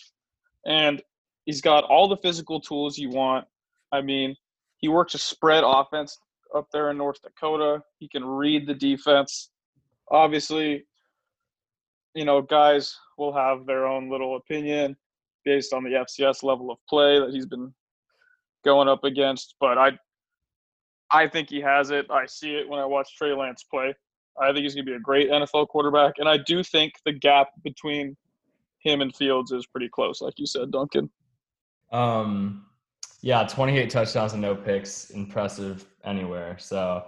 [0.67, 1.03] And
[1.47, 3.47] he's got all the physical tools you want.
[3.93, 4.37] I mean,
[4.81, 6.19] he works a spread offense
[6.55, 7.83] up there in North Dakota.
[7.99, 9.51] He can read the defense.
[10.11, 10.85] Obviously,
[12.15, 14.97] you know, guys will have their own little opinion
[15.45, 17.73] based on the FCS level of play that he's been
[18.65, 19.93] going up against, but I
[21.13, 22.07] I think he has it.
[22.11, 23.95] I see it when I watch Trey Lance play.
[24.41, 27.13] I think he's going to be a great NFL quarterback, and I do think the
[27.13, 28.17] gap between
[28.79, 31.11] him and Fields is pretty close, like you said, Duncan.
[31.93, 32.67] Um,
[33.23, 36.57] yeah, 28 touchdowns and no picks, impressive anywhere.
[36.59, 37.05] So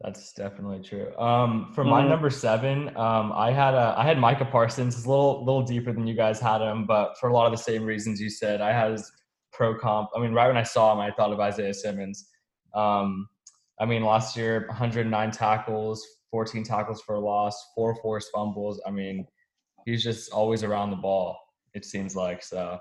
[0.00, 1.16] that's definitely true.
[1.16, 2.08] Um, for my Mhm.
[2.08, 4.96] number seven, um, I had a, I had Micah Parsons.
[4.96, 7.52] It's a little little deeper than you guys had him, but for a lot of
[7.52, 9.10] the same reasons you said, I had his
[9.52, 10.10] pro comp.
[10.16, 12.28] I mean, right when I saw him, I thought of Isaiah Simmons.
[12.74, 13.28] Um,
[13.78, 18.80] I mean, last year, 109 tackles, 14 tackles for a loss, four forced fumbles.
[18.86, 19.26] I mean,
[19.84, 21.38] he's just always around the ball.
[21.74, 22.78] It seems like so.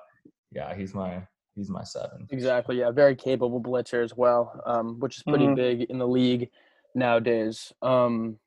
[0.52, 2.28] Yeah, he's my he's my seven.
[2.32, 2.80] Exactly.
[2.80, 5.56] Yeah, very capable blitzer as well, um, which is pretty Mhm.
[5.56, 6.50] big in the league
[6.96, 7.74] nowadays.
[7.82, 8.40] Um,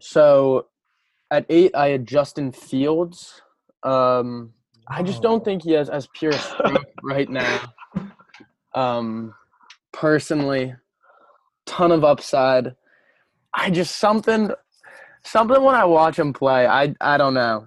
[0.00, 0.68] so
[1.30, 3.42] at eight, I had Justin Fields.
[3.82, 4.54] Um,
[4.86, 7.60] I just don't think he has as pure stroke right now.
[8.74, 9.34] Um,
[9.92, 10.74] personally,
[11.66, 12.74] ton of upside.
[13.54, 14.50] I just something,
[15.24, 17.66] something when I watch him play, I I don't know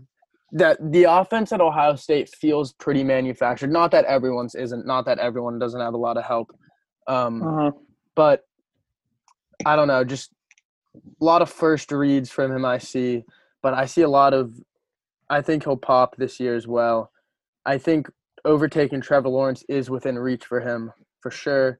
[0.53, 3.71] that the offense at Ohio State feels pretty manufactured.
[3.71, 4.85] Not that everyone's isn't.
[4.85, 6.51] Not that everyone doesn't have a lot of help.
[7.07, 7.71] Um, Uh-huh.
[8.15, 8.43] but
[9.65, 10.31] I don't know, just
[10.95, 13.23] a lot of first reads from him I see,
[13.61, 14.53] but I see a lot of
[15.29, 17.09] I think he'll pop this year as well.
[17.65, 18.09] I think
[18.43, 21.79] overtaking Trevor Lawrence is within reach for him for sure.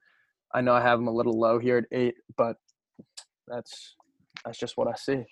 [0.54, 2.56] I know I have him a little low here at 8, but
[3.46, 3.96] that's
[4.44, 5.24] that's just what I see.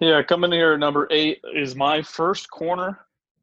[0.00, 2.98] Yeah, coming here at number eight is my first corner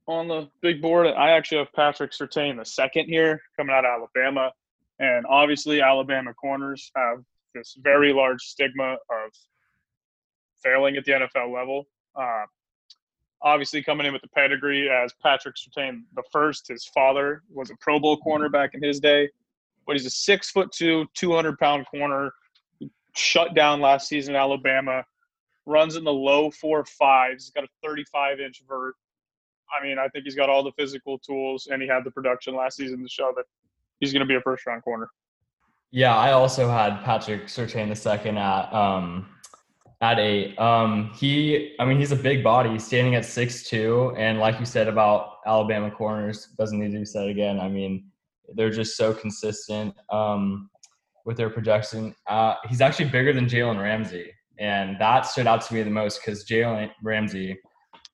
[0.07, 1.07] on the big board.
[1.07, 4.51] I actually have Patrick Surtain the second here, coming out of Alabama.
[4.99, 7.23] And obviously, Alabama corners have
[7.55, 9.31] this very large stigma of
[10.61, 11.87] failing at the NFL level.
[12.15, 12.45] Uh,
[13.41, 17.75] obviously, coming in with the pedigree as Patrick Surtain the first, his father was a
[17.79, 19.29] Pro Bowl corner back in his day.
[19.87, 22.33] But he's a six foot two, 200 pound corner.
[23.15, 25.05] Shut down last season Alabama
[25.69, 27.45] runs in the low four fives.
[27.45, 28.95] He's got a 35 inch vert.
[29.77, 32.55] I mean, I think he's got all the physical tools, and he had the production
[32.55, 33.45] last season to show that
[33.99, 35.09] he's going to be a first round corner.
[35.91, 39.27] Yeah, I also had Patrick Surtain the second at um
[40.01, 40.57] at eight.
[40.59, 44.65] Um he I mean he's a big body, standing at six two, and like you
[44.65, 47.59] said about Alabama corners, doesn't need to be said again.
[47.59, 48.05] I mean,
[48.55, 50.69] they're just so consistent um
[51.25, 52.13] with their projection.
[52.27, 54.31] Uh he's actually bigger than Jalen Ramsey.
[54.59, 57.57] And that stood out to me the most because Jalen Ramsey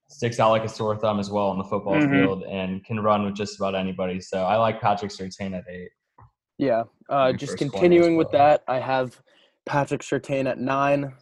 [0.08, 2.12] sticks out like a sore thumb as well on the football Mhm.
[2.12, 4.22] field and can run with just about anybody.
[4.22, 5.90] So I like Patrick Surtain at eight.
[6.58, 6.84] Yeah.
[7.10, 9.20] Uh, just continuing with that, I have
[9.66, 11.14] Patrick Surtain at nine.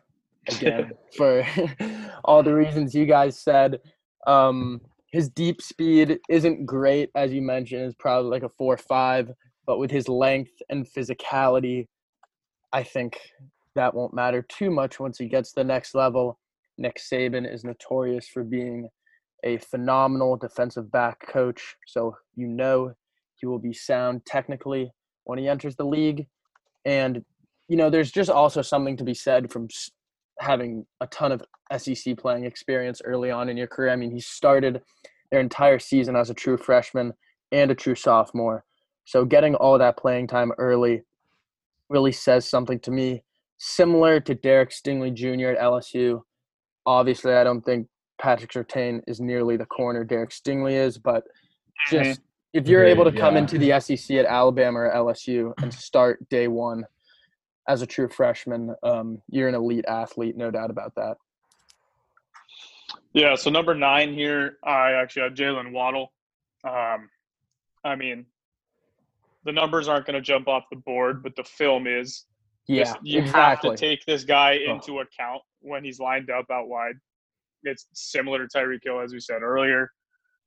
[0.49, 1.43] Again, for
[2.25, 3.79] all the reasons you guys said.
[4.27, 4.81] Um,
[5.12, 9.31] his deep speed isn't great, as you mentioned, is probably like a four or five,
[9.65, 11.88] but with his length and physicality,
[12.73, 13.19] I think
[13.75, 16.39] that won't matter too much once he gets to the next level.
[16.77, 18.89] Nick Saban is notorious for being
[19.43, 22.93] a phenomenal defensive back coach, so you know
[23.36, 24.91] he will be sound technically
[25.25, 26.27] when he enters the league.
[26.86, 27.23] And,
[27.67, 29.67] you know, there's just also something to be said from
[30.39, 31.43] having a ton of
[31.77, 33.91] SEC playing experience early on in your career.
[33.91, 34.81] I mean, he started
[35.31, 37.13] their entire season as a true freshman
[37.51, 38.63] and a true sophomore.
[39.05, 41.03] So getting all that playing time early
[41.89, 43.23] really says something to me.
[43.65, 45.52] Similar to Derek Stingley Jr.
[45.52, 46.21] at LSU.
[46.86, 47.88] Obviously, I don't think
[48.21, 51.23] Patrick Surtain is nearly the corner Derek Stingley is, but
[51.89, 52.19] just
[52.52, 53.39] if you're able to come yeah.
[53.39, 56.84] into the SEC at Alabama or LSU and start day one
[57.69, 61.15] as a true freshman, um, you're an elite athlete, no doubt about that.
[63.13, 66.12] Yeah, so number nine here, I actually have Jaylen Waddle.
[66.65, 67.10] Um,
[67.86, 68.26] I mean,
[69.45, 72.26] the numbers aren't going to jump off the board, but the film is.
[72.67, 73.69] Yeah, This- you exactly.
[73.71, 74.73] have to take this guy Oh.
[74.76, 76.95] into account when he's lined up out wide.
[77.63, 79.91] It's similar to Tyreek Hill, as we said earlier.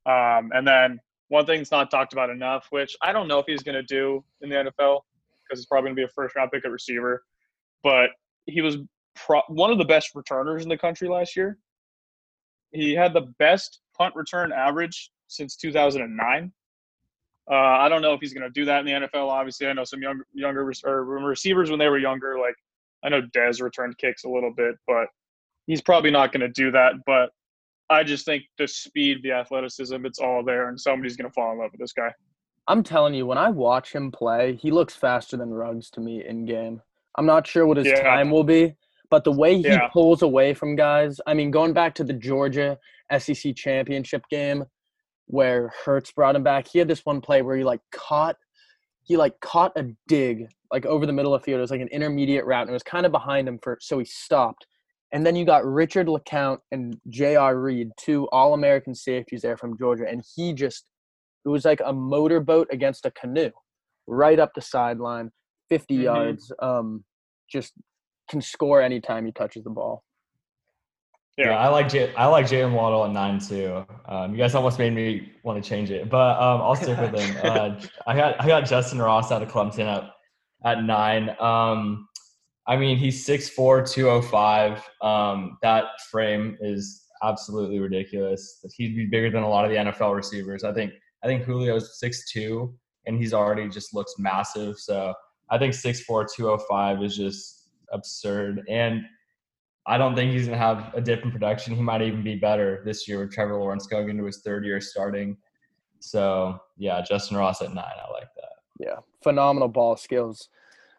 [0.07, 3.47] Um, and then one thing that's not talked about enough, which I don't know if
[3.47, 5.05] he's going to do in the NFL
[5.43, 7.25] because it's probably going to be a first round pick at receiver,
[7.83, 8.11] but
[8.47, 8.77] he was
[9.15, 11.59] pro- one of the best returners in the country last year.
[12.73, 16.53] He had the best punt return average since 2009.
[17.51, 19.29] Uh, I don't know if he's going to do that in the NFL.
[19.29, 22.39] Obviously, I know some younger younger or receivers when they were younger.
[22.39, 22.55] Like
[23.05, 25.07] I know Dez returned kicks a little bit, but
[25.67, 26.95] he's probably not going to do that.
[27.07, 27.31] But
[27.89, 31.53] I just think the speed, the athleticism, it's all there, and somebody's going to fall
[31.53, 32.11] in love with this guy.
[32.67, 36.25] I'm telling you, when I watch him play, he looks faster than Ruggs to me
[36.27, 36.83] in game.
[37.17, 38.03] I'm not sure what his Yeah.
[38.03, 38.75] time will be,
[39.09, 39.87] but the way he Yeah.
[39.93, 42.77] pulls away from guys, I mean, going back to the Georgia
[43.09, 44.65] SEC championship game
[45.27, 48.37] where Hurts brought him back, he had this one play where he like caught
[49.05, 51.59] he like caught a dig like over the middle of the field.
[51.59, 53.99] It was like an intermediate route and it was kind of behind him for so
[53.99, 54.67] he stopped.
[55.13, 57.61] And then you got Richard LeCounte and J.R.
[57.61, 60.85] Reed, two all American safeties there from Georgia, and he just
[61.45, 63.51] it was like a motorboat against a canoe,
[64.09, 65.31] right up the sideline,
[65.69, 66.03] 50 Mhm.
[66.03, 66.53] yards.
[66.61, 67.05] Um,
[67.49, 67.73] just
[68.29, 70.03] can score anytime he touches the ball.
[71.37, 71.59] Yeah, Yeah.
[71.59, 73.85] I like J- I like Jaylen Waddle at nine too.
[74.07, 77.15] Um, you guys almost made me want to change it, but um, I'll stick with
[77.15, 77.37] him.
[77.45, 80.11] Uh, I got I got Justyn Ross out of Clemson at
[80.65, 81.37] at nine.
[81.41, 82.09] Um,
[82.69, 84.83] I mean, he's 6'4", 205.
[85.01, 88.65] Um, that frame is absolutely ridiculous.
[88.75, 90.65] He'd be bigger than a lot of the NFL receivers.
[90.65, 92.73] I think I think Julio's 6'2",
[93.07, 94.79] and he's already just looks massive.
[94.79, 95.15] So
[95.51, 98.63] I think 6'4", 205 is just absurd.
[98.69, 99.03] And
[99.87, 101.75] I don't think he's going to have a dip in production.
[101.75, 104.81] He might even be better this year with Trevor Lawrence going into his third year
[104.81, 105.37] starting.
[106.01, 107.85] So yeah, Justyn Ross at nine.
[107.85, 108.53] I like that.
[108.79, 110.49] Yeah, phenomenal ball skills,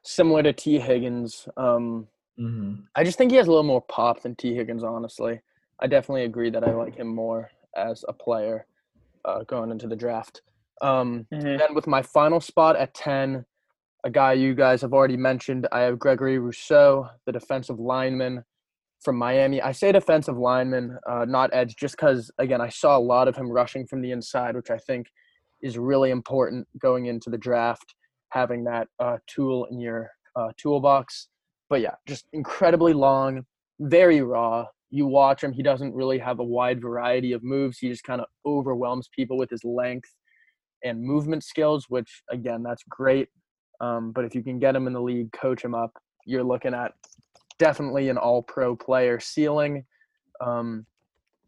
[0.04, 1.48] similar to Tee Higgins.
[1.58, 2.08] Um,
[2.40, 2.82] Mm-hmm.
[2.96, 4.84] I just think he has a little more pop than Tee Higgins.
[4.84, 5.42] Honestly,
[5.80, 8.68] I definitely agree that I like him more as a player
[9.26, 10.44] uh, going into the draft.
[10.84, 11.58] Um, Mhm.
[11.58, 13.44] then with my final spot at ten,
[14.04, 18.44] a guy you guys have already mentioned, I have Gregory Rousseau, the defensive lineman
[19.02, 19.62] from Miami.
[19.62, 23.36] I say defensive lineman, uh, not edge, just because again I saw a lot of
[23.36, 25.08] him rushing from the inside, which I think
[25.62, 27.96] is really important going into the draft,
[28.30, 31.30] having that uh, tool in your uh, toolbox.
[31.70, 33.46] But yeah, just incredibly long,
[33.80, 34.66] very raw.
[34.90, 37.80] You watch him; he doesn't really have a wide variety of moves.
[37.80, 40.10] He just kind of overwhelms people with his length
[40.84, 43.30] and movement skills, which again, that's great.
[43.80, 45.92] Um, but if you can get him in the league, coach him up,
[46.26, 46.94] you're looking at
[47.60, 49.86] definitely an all pro player ceiling.
[50.42, 50.86] Um,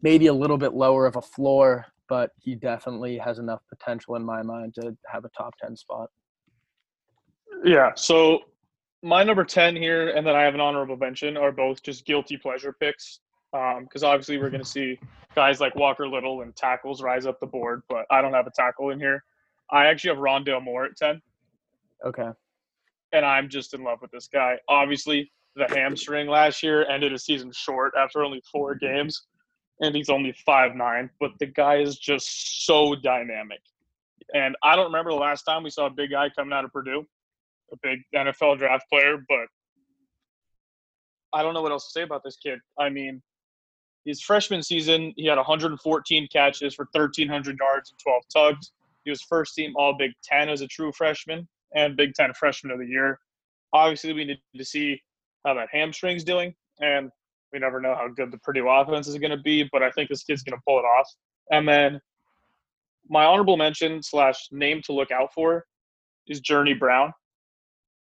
[0.02, 4.24] maybe a little bit lower of a floor, but he definitely has enough potential in
[4.24, 6.10] my mind to have a top 10 spot.
[7.63, 7.91] Yeah.
[7.95, 8.39] So
[9.04, 12.38] my number 10 here, and then I have an honorable mention, are both just guilty
[12.38, 13.19] pleasure picks.
[13.52, 15.00] Because obviously, we're going to see
[15.34, 18.52] guys like Walker Little and tackles rise up the board, but I don't have a
[18.56, 19.24] tackle in here.
[19.72, 21.19] I actually have Rondale Moore at 10,
[22.06, 22.30] Okay.
[23.12, 24.58] and I'm just in love with this guy.
[24.67, 29.28] Obviously, the hamstring last year ended a season short after only four games,
[29.82, 31.10] and he's only five nine.
[31.19, 33.60] but the guy is just so dynamic.
[34.34, 36.72] And I don't remember the last time we saw a big guy coming out of
[36.72, 37.06] Purdue,
[37.72, 39.48] a big NFL draft player, but
[41.34, 42.60] I don't know what else to say about this kid.
[42.78, 43.22] I mean,
[44.06, 48.72] his freshman season, he had 114 catches for 1,300 yards and 12 tugs.
[49.04, 52.72] He was first team All Big Ten as a true freshman and Big Ten Freshman
[52.72, 53.19] of the Year.
[53.74, 55.02] Obviously, we need to see
[55.45, 57.12] how that hamstring's doing, and
[57.52, 59.67] we never know how good the Purdue offense is going to be.
[59.71, 61.08] But I think this kid's going to pull it off.
[61.52, 61.99] And then
[63.10, 65.65] my honorable mention slash name to look out for
[66.28, 67.12] is Journey Brown,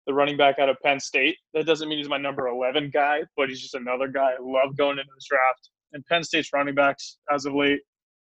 [0.06, 1.36] the running back out of Penn State.
[1.52, 4.76] That doesn't mean he's my number 11 guy, but he's just another guy I love
[4.76, 5.70] going into this draft.
[5.92, 7.80] And Penn State's running backs as of late,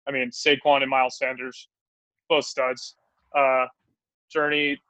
[0.08, 1.68] I mean, Saquon and Miles Sanders,
[2.28, 2.94] both studs.
[3.36, 3.66] Uh,
[4.32, 4.80] Journey,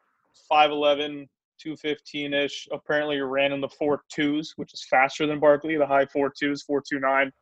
[0.51, 1.27] 5'11,
[1.59, 2.69] 215 ish.
[2.73, 6.63] Apparently ran in the four twos, which is faster than Barkley, the high four twos,
[6.63, 7.33] 429.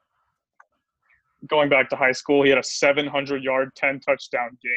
[1.48, 4.72] Going back to high school, he had a 700 yard, 10 touchdown game,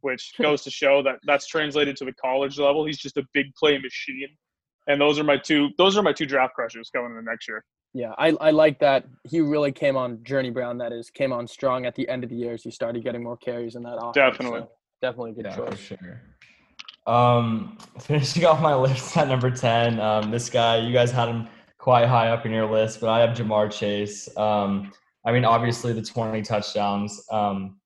[0.00, 2.84] which goes to show that that's translated to the college level.
[2.84, 4.28] He's just a big play machine.
[4.88, 5.70] And those are my two.
[5.78, 7.64] Those are my two draft crushes going into next year.
[7.92, 9.06] Yeah, I, I like that.
[9.24, 10.78] He really came on Journey Brown.
[10.78, 13.22] That is came on strong at the end of the year as he started getting
[13.22, 14.14] more carries in that offense.
[14.14, 14.60] Definitely.
[14.60, 16.22] so definitely a good Yeah, for sure.
[17.06, 21.48] Um, finishing off my list at number 10, um, this guy, you guys had him
[21.78, 24.28] quite high up in your list, but I have Ja'Marr Chase.
[24.36, 24.92] Um,
[25.24, 27.80] I mean, obviously, the 20 touchdowns um,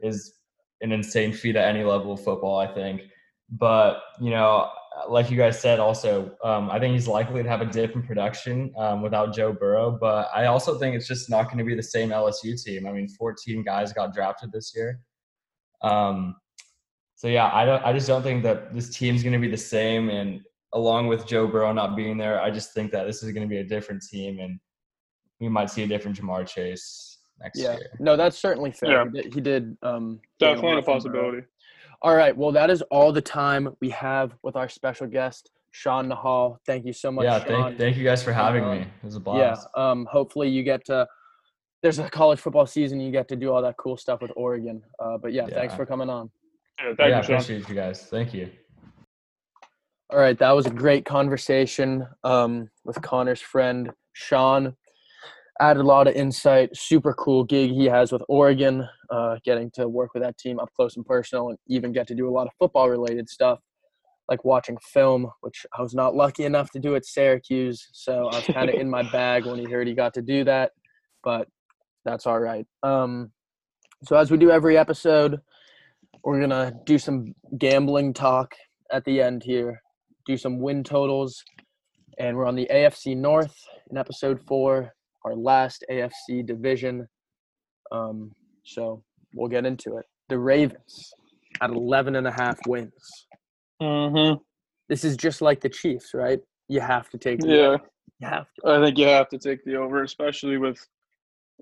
[0.00, 0.34] is
[0.80, 3.02] an insane feat at any level of football, I think.
[3.50, 4.70] But, you know,
[5.08, 8.02] like you guys said, also, um, I think he's likely to have a dip in
[8.02, 9.96] production um, without Joe Burrow.
[10.00, 12.86] But I also think it's just not going to be the same LSU team.
[12.86, 15.00] I mean, 14 guys got drafted this year.
[15.82, 16.36] Um,
[17.16, 17.84] so yeah, I don't.
[17.84, 20.10] I just don't think that this team's going to be the same.
[20.10, 20.40] And
[20.72, 23.48] along with Joe Burrow not being there, I just think that this is going to
[23.48, 24.58] be a different team, and
[25.40, 27.90] we might see a different Ja'Marr Chase next Yeah, year.
[28.00, 28.90] no, that's certainly fair.
[28.90, 29.04] Yeah.
[29.04, 29.34] He did.
[29.34, 30.94] He did um, gain Definitely a lot from Burrow.
[30.94, 31.46] possibility.
[32.02, 32.36] All right.
[32.36, 36.58] Well, that is all the time we have with our special guest, Shaan Nahal.
[36.66, 37.46] Thank you so much, yeah, Shaan.
[37.46, 38.78] thank thank you guys for having me.
[38.80, 39.22] It was a yeah.
[39.22, 39.68] blast.
[39.76, 41.06] Um, hopefully you get to.
[41.82, 42.98] There's a college football season.
[42.98, 44.82] You get to do all that cool stuff with Oregon.
[44.98, 46.30] Uh, but yeah, thanks for coming on.
[46.80, 47.24] Yeah, thank yeah, you, Shaan.
[47.24, 48.06] appreciate you guys.
[48.06, 48.50] Thank you.
[50.10, 54.74] All right, that was a great conversation um, with Connor's friend Shaan.
[55.60, 56.76] Added a lot of insight.
[56.76, 60.70] Super cool gig he has with Oregon, uh, getting to work with that team up
[60.74, 63.60] close and personal, and even get to do a lot of football related stuff,
[64.28, 67.88] like watching film, which I was not lucky enough to do at Syracuse.
[67.92, 70.44] So I was kind of in my bag when he heard he got to do
[70.44, 70.72] that,
[71.22, 71.48] but
[72.04, 72.66] that's all right.
[72.82, 73.30] Um,
[74.04, 75.40] so as we do every episode,
[76.24, 78.54] we're gonna do some gambling talk
[78.90, 79.80] at the end here
[80.26, 81.42] do some win totals.
[82.18, 83.54] And we're on the AFC North
[83.90, 84.92] in episode four,
[85.24, 87.06] our last AFC division.
[87.92, 88.32] Um,
[88.64, 89.02] so
[89.34, 90.04] we'll get into it.
[90.28, 91.12] The Ravens
[91.60, 92.92] at 11 and a half wins.
[93.82, 94.40] Mm-hmm.
[94.88, 96.38] This is just like the Chiefs, right?
[96.68, 97.80] You have to take the Yeah, over.
[98.20, 98.70] You have to.
[98.70, 100.78] I think you have to take the over, especially with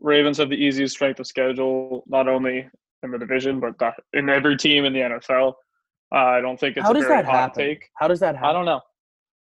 [0.01, 2.69] Ravens have the easiest strength of schedule, not only
[3.03, 5.55] in the division but the, in every team in the NFL.
[6.15, 7.65] Uh, I don't think it's How a does very that hot happen?
[7.65, 7.89] take.
[7.97, 8.51] How does that happen?
[8.51, 8.81] I don't know.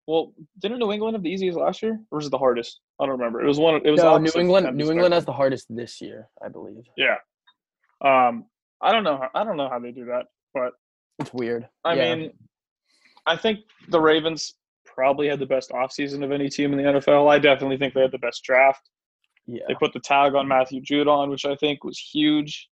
[0.08, 2.80] Well, didn't New England have the easiest last year, or was it the hardest?
[3.00, 3.42] I don't remember.
[3.42, 3.82] It was one.
[3.86, 4.76] It was No, New England.
[4.76, 6.84] New England has the hardest this year, I believe.
[6.98, 7.16] Yeah.
[8.02, 8.46] Um,
[8.82, 9.18] I don't know.
[9.18, 10.74] How, I don't know how they do that, but
[11.20, 11.68] It's weird.
[11.84, 12.16] I Yeah.
[12.16, 12.32] mean,
[13.28, 13.60] I think
[13.90, 14.56] the Ravens
[14.86, 17.30] probably had the best offseason of any team in the NFL.
[17.30, 18.90] I definitely think they had the best draft.
[19.46, 19.64] yeah.
[19.68, 22.68] They put the tag on Matthew Judon, which I think was huge.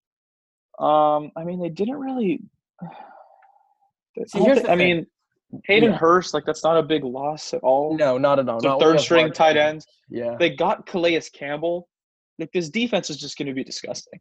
[0.78, 2.40] Um, I mean, they didn't really.
[2.82, 4.96] I, See, here's the I thing.
[4.96, 5.06] mean,
[5.66, 5.96] Hayden Yeah.
[5.98, 7.96] Hurst, like that's not a big loss at all.
[7.96, 8.56] No, not at all.
[8.56, 9.86] It's a Not when you third string tight Andrews.
[10.10, 10.18] end.
[10.20, 10.36] Yeah.
[10.38, 11.88] They got Calais Campbell.
[12.38, 14.18] Like this defense is just going to be disgusting.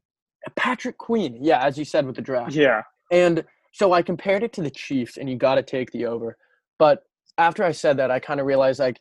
[0.56, 1.38] Patrick Queen.
[1.42, 2.54] Yeah, as you said with the draft.
[2.54, 2.82] Yeah,
[3.12, 6.38] And so I compared it to the Chiefs, and you got to take the over.
[6.78, 7.04] But
[7.38, 9.00] after I said that, I kind of realized like,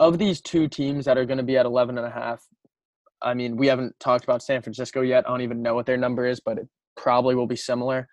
[0.00, 2.46] of these two teams that are going to be at 11 and a half,
[3.20, 5.24] I mean, we haven't talked about San Francisco yet.
[5.26, 6.68] I don't even know what their number is, but it
[6.98, 8.08] probably will be similar.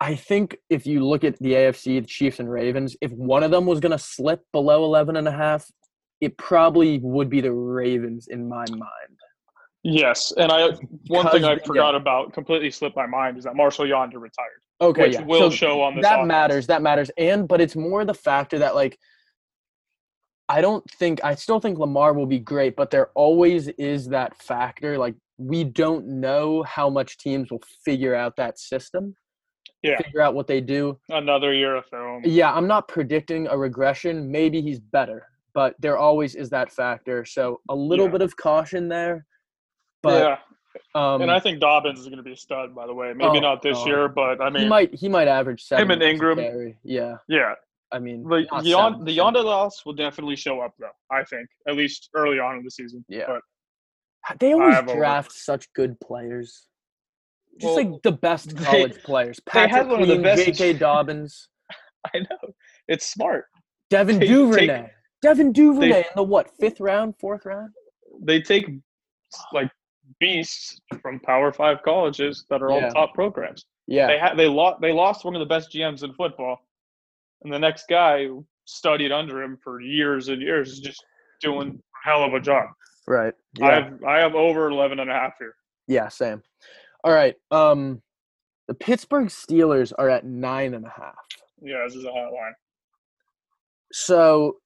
[0.00, 3.50] I think if you look at the AFC, the Chiefs and Ravens, if one of
[3.50, 5.64] them was going to slip below 11 and a half,
[6.20, 9.16] it probably would be the Ravens in my mind.
[9.82, 10.32] yes.
[10.36, 10.70] And I
[11.08, 15.02] one thing I forgot about completely slipped my mind is that Marshal Yanda retired, Okay,
[15.04, 15.22] which yeah.
[15.22, 16.28] will So show on that offense.
[16.28, 18.98] matters that matters and but it's more the factor that like
[20.48, 24.36] i don't think i still think lamar will be great but there always is that
[24.42, 29.16] factor like we don't know how much teams will figure out that system
[29.82, 29.96] Yeah.
[29.98, 32.22] figure out what they do Another year of film.
[32.24, 37.24] yeah i'm not predicting a regression maybe he's better but there always is that factor
[37.24, 38.12] so a little Yeah.
[38.12, 39.26] bit of caution there
[40.02, 40.38] but yeah,
[40.94, 42.74] um and I think Dobbins is going to be a stud.
[42.74, 43.86] By the way, maybe Oh, not this no.
[43.86, 46.36] year, but I mean, he might he might average seven and Ingram.
[46.36, 46.76] carry.
[46.82, 47.54] yeah yeah,
[47.92, 50.90] i mean the Yon- the Yanda loss will definitely show up though.
[51.10, 53.04] I think at least early on in the season.
[53.08, 53.24] Yeah.
[53.28, 53.40] but
[54.40, 54.98] They always have over.
[54.98, 56.66] draft such good players.
[57.60, 59.36] Just Well, like the best they- college players.
[59.46, 60.72] they Patrick had one of the Queen, best- J.K.
[60.78, 61.48] Dobbins,
[62.14, 62.52] I know
[62.88, 63.46] it's smart.
[63.90, 64.66] Devin They Duvernay.
[64.66, 64.90] take-
[65.22, 66.50] Devin Duvernay they- in the what?
[66.58, 67.70] Fifth round, fourth round?
[68.22, 68.68] They take
[69.52, 69.70] like
[70.20, 72.84] beasts from Power Five colleges that are Yeah.
[72.86, 73.64] all top programs.
[73.86, 74.06] Yeah.
[74.06, 76.58] They had they lost they lost one of the best GMs in football,
[77.42, 78.28] and the next guy
[78.66, 81.04] studied under him for years and years is just
[81.40, 81.68] doing
[82.04, 82.66] a hell of a job.
[83.06, 83.34] Right.
[83.60, 85.54] I have I have over 11 and a half here.
[85.86, 86.08] yeah.
[86.08, 86.42] Same.
[87.02, 87.34] All right.
[87.50, 88.02] Um,
[88.68, 91.14] the Pittsburgh Steelers are at nine and a half.
[91.60, 92.54] Yeah, this is a hot line.
[93.92, 94.56] So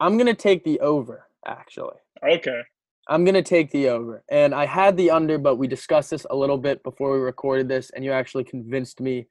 [0.00, 1.26] I'm gonna take the over.
[1.46, 1.96] Actually.
[2.28, 2.60] Okay.
[3.08, 6.36] I'm gonna take the over, and I had the under, but we discussed this a
[6.36, 9.26] little bit before we recorded this, and you actually convinced me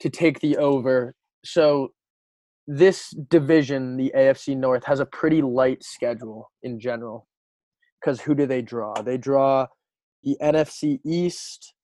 [0.00, 1.14] to take the over.
[1.44, 1.92] So
[2.66, 7.26] this division, the AFC North, has a pretty light schedule in general.
[8.00, 8.94] Because who do they draw?
[9.02, 9.66] They draw
[10.22, 11.74] the NFC East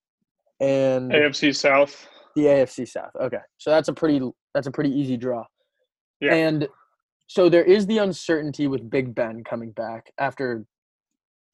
[0.60, 2.06] and AFC South.
[2.36, 3.10] the AFC South.
[3.20, 4.20] Okay, so that's a pretty
[4.54, 5.44] that's a pretty easy draw.
[6.20, 6.34] Yeah.
[6.34, 6.68] And
[7.26, 10.64] so there is the uncertainty with Big Ben coming back after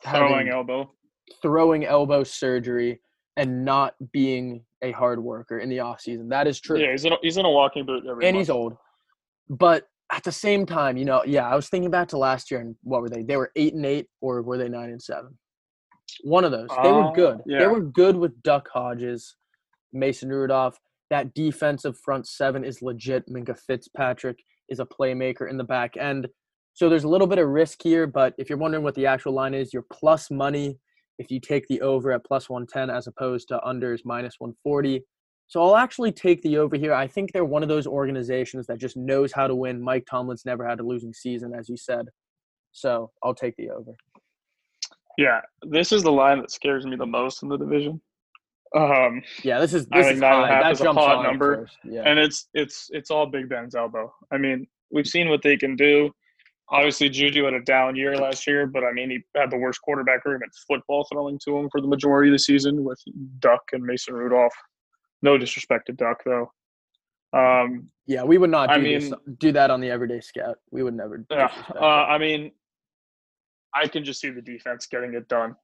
[0.05, 0.91] Throwing elbow.
[1.43, 3.01] throwing elbow surgery
[3.37, 6.29] and not being a hard worker in the offseason.
[6.31, 6.79] That is true.
[6.79, 8.41] Yeah, he's in a, he's in a walking boot every and month.
[8.47, 8.77] he's old.
[9.49, 12.61] But at the same time, you know, yeah, I was thinking back to last year
[12.61, 13.23] and what were they?
[13.23, 15.39] They were eight and eight or were they nine and seven?
[16.23, 16.69] One of those.
[16.83, 17.41] They were Uh, good.
[17.47, 19.37] They were good with Duck Hodges,
[19.93, 20.79] Mason Rudolph.
[21.11, 23.27] That defensive front seven is legit.
[23.29, 24.39] Minkah Fitzpatrick
[24.69, 26.29] is a playmaker in the back end.
[26.75, 29.33] So there's a little bit of risk here, but if you're wondering what the actual
[29.33, 30.79] line is, you're plus money
[31.19, 35.03] if you take the over at plus 110 as opposed to unders minus 140.
[35.49, 36.93] So I'll actually take the over here.
[36.93, 39.81] I think they're one of those organizations that just knows how to win.
[39.81, 42.07] Mike Tomlin's never had a losing season, as you said.
[42.73, 43.93] So I'll take the over.
[45.17, 48.01] Yeah, this is the line that scares me the most in the division.
[48.77, 51.23] Um, Yeah, this is I this think is nine and a half is a hot
[51.23, 51.67] number.
[51.83, 52.03] Yeah.
[52.05, 54.13] and it's it's it's all Big Ben's elbow.
[54.31, 56.11] I mean, we've seen what they can do.
[56.71, 59.81] Obviously, Juju had a down year last year, but I mean, he had the worst
[59.81, 63.01] quarterback room in football throwing to him for the majority of the season with
[63.39, 64.53] Duck and Mason Rudolph.
[65.23, 66.53] No disrespect to Duck, though.
[67.33, 70.59] Um, yeah, we would not do I this, do that on the everyday scout.
[70.71, 71.25] We would never.
[71.31, 71.83] Yeah, uh, that.
[71.83, 72.53] I mean,
[73.75, 75.55] I can just see the defense getting it done.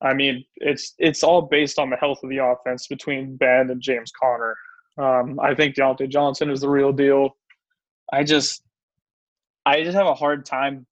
[0.00, 3.80] I mean, it's it's all based on the health of the offense between Ben and
[3.80, 4.56] James Conner.
[4.96, 7.36] Um, I think Diontae Johnson is the real deal.
[8.12, 8.62] I just,
[9.66, 10.86] I just have a hard time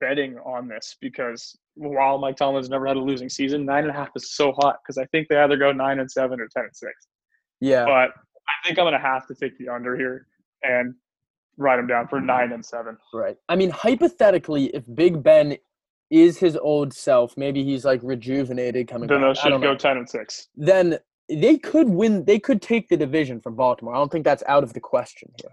[0.00, 3.94] betting on this because while Mike Tomlin's never had a losing season, nine and a
[3.94, 6.64] half is so hot because I think they either go nine and seven or ten
[6.64, 6.92] and six.
[7.60, 8.10] Yeah, But
[8.48, 10.26] I think I'm gonna have to take the under here
[10.62, 10.94] and
[11.56, 12.26] write them down for mm-hmm.
[12.26, 12.96] nine and seven.
[13.12, 13.36] right.
[13.48, 15.56] I mean, hypothetically, if Big Ben
[16.10, 19.28] is his old self, maybe he's like rejuvenated coming Then back.
[19.28, 19.78] those I should don't go know.
[19.78, 20.48] ten and six.
[20.56, 20.98] Then
[21.28, 22.24] they could win.
[22.24, 23.94] They could take the division from Baltimore.
[23.94, 25.50] I don't think that's out of the question here.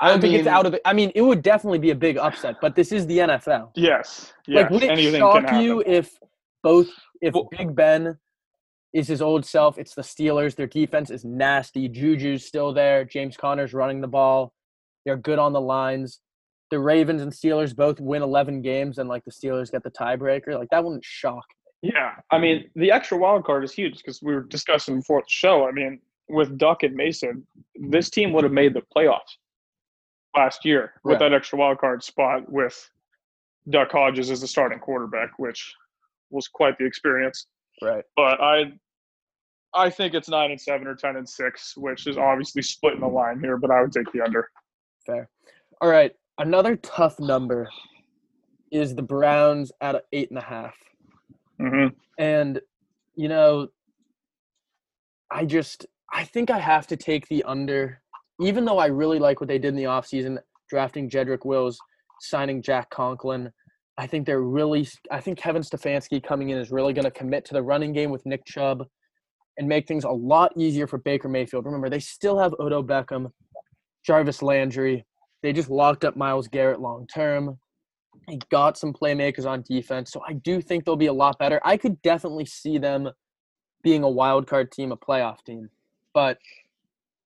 [0.00, 0.82] I don't think it's out of it.
[0.84, 3.70] I mean, it would definitely be a big upset, but this is the NFL.
[3.74, 4.32] Yes.
[4.46, 4.64] Yes.
[4.64, 6.18] like, would it shock you if
[6.62, 6.88] both
[7.22, 8.18] if Well- Big Ben
[8.96, 9.76] is his old self?
[9.78, 10.56] It's the Steelers.
[10.56, 11.86] Their defense is nasty.
[11.86, 13.04] Juju's still there.
[13.04, 14.54] James Conner's running the ball.
[15.04, 16.20] They're good on the lines.
[16.70, 20.58] The Ravens and Steelers both win 11 games, and like the Steelers get the tiebreaker.
[20.58, 21.44] Like that wouldn't shock.
[21.82, 25.26] Yeah, I mean the extra wild card is huge because we were discussing before the
[25.28, 25.68] show.
[25.68, 29.36] I mean, with Duck and Mason, this team would have made the playoffs
[30.34, 31.30] last year with Right.
[31.30, 32.90] that extra wild card spot with
[33.68, 35.74] Duck Hodges as the starting quarterback, which
[36.30, 37.46] was quite the experience.
[37.82, 38.04] Right.
[38.16, 38.72] But I,
[39.76, 43.06] I think it's nine and seven or ten and six, which is obviously splitting the
[43.06, 43.56] line here.
[43.56, 44.48] But I would take the under.
[45.04, 45.28] Fair.
[45.80, 46.12] All right.
[46.38, 47.68] Another tough number
[48.72, 50.74] is the Browns at eight and a half.
[51.58, 51.86] hmm
[52.18, 52.60] And,
[53.14, 53.68] you know,
[55.30, 58.00] I just I think I have to take the under,
[58.40, 61.78] even though I really like what they did in the offseason, drafting Jedrick Wills,
[62.20, 63.50] signing Jack Conklin.
[63.98, 67.44] I think they're really I think Kevin Stefanski coming in is really going to commit
[67.46, 68.86] to the running game with Nick Chubb
[69.58, 71.64] and make things a lot easier for Baker Mayfield.
[71.64, 73.30] Remember, they still have Odo Beckham,
[74.04, 75.04] Jarvis Landry.
[75.42, 77.58] They just locked up Myles Garrett long term.
[78.28, 81.60] They got some playmakers on defense, so I do think they'll be a lot better.
[81.64, 83.10] I could definitely see them
[83.82, 85.68] being a wild card team, a playoff team.
[86.12, 86.38] But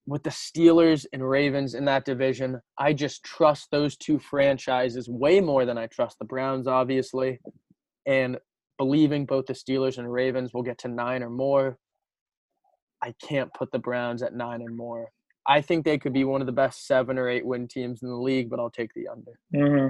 [0.07, 5.41] with the Steelers and Ravens in that division, I just trust those two franchises way
[5.41, 7.39] more than I trust the Browns, obviously.
[8.07, 8.39] And
[8.76, 11.78] believing both the Steelers and Ravens will get to nine or more,
[13.03, 15.11] I can't put the Browns at nine and more.
[15.46, 18.09] I think they could be one of the best seven or eight win teams in
[18.09, 19.38] the league, but I'll take the under.
[19.55, 19.88] hmm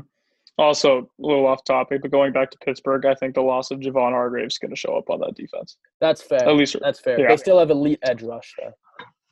[0.59, 3.81] Also, a little off topic, but going back to Pittsburgh, I think the loss of
[3.81, 5.77] Javon Hargrave's going to show up on that defense.
[6.01, 6.49] That's fair.
[6.49, 7.19] At least, That's fair.
[7.21, 7.29] yeah.
[7.29, 8.73] They still have elite edge rush though.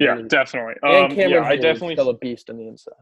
[0.01, 0.75] yeah, definitely.
[0.83, 1.95] And Um, Cameron yeah, I definitely.
[1.95, 2.95] still a beast on the inside.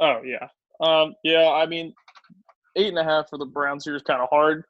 [0.00, 0.48] Oh yeah,
[0.80, 1.50] um, yeah.
[1.50, 1.92] I mean,
[2.76, 4.64] eight and a half for the Browns here is kind of hard.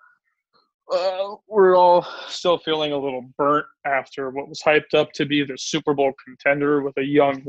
[0.92, 5.42] Uh, we're all still feeling a little burnt after what was hyped up to be
[5.42, 7.42] the Super Bowl contender with a young,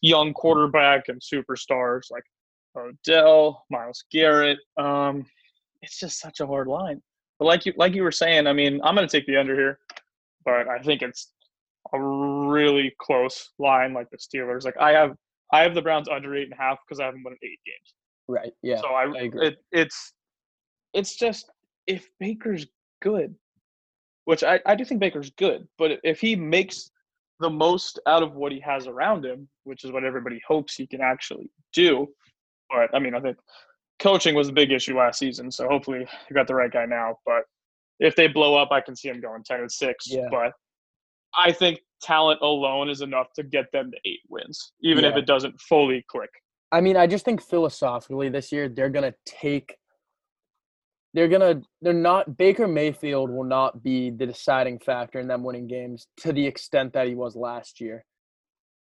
[0.00, 2.22] young quarterback and superstars like
[2.76, 4.58] Odell, Myles Garrett.
[4.78, 5.26] Um,
[5.82, 7.02] it's just such a hard line.
[7.38, 9.54] But like you, like you were saying, I mean, I'm going to take the under
[9.54, 9.78] here,
[10.44, 11.32] but I think it's
[11.92, 14.64] a really close line, like the Steelers.
[14.64, 15.14] Like I have,
[15.52, 17.94] I have the Browns under eight and a half because I haven't won eight games.
[18.28, 18.52] Right.
[18.62, 18.80] Yeah.
[18.80, 19.46] so I, I agree.
[19.48, 20.12] It, it's,
[20.92, 21.50] it's just
[21.86, 22.66] if Baker's
[23.02, 23.34] good,
[24.24, 26.90] which I, I do think Baker's good, but if he makes
[27.40, 30.86] the most out of what he has around him, which is what everybody hopes he
[30.86, 32.06] can actually do.
[32.70, 33.38] But I mean, I think
[33.98, 37.16] coaching was a big issue last season, so hopefully you got the right guy now.
[37.26, 37.42] But
[37.98, 40.06] if they blow up, I can see him going ten and six.
[40.06, 40.28] Yeah.
[40.30, 40.52] But
[41.36, 45.26] I think talent alone is enough to get them to eight wins, even if it
[45.26, 46.30] doesn't fully click.
[46.72, 49.74] I mean, I just think philosophically this year they're gonna take.
[51.12, 51.60] They're gonna.
[51.82, 52.36] They're not.
[52.36, 56.92] Baker Mayfield will not be the deciding factor in them winning games to the extent
[56.92, 58.04] that he was last year.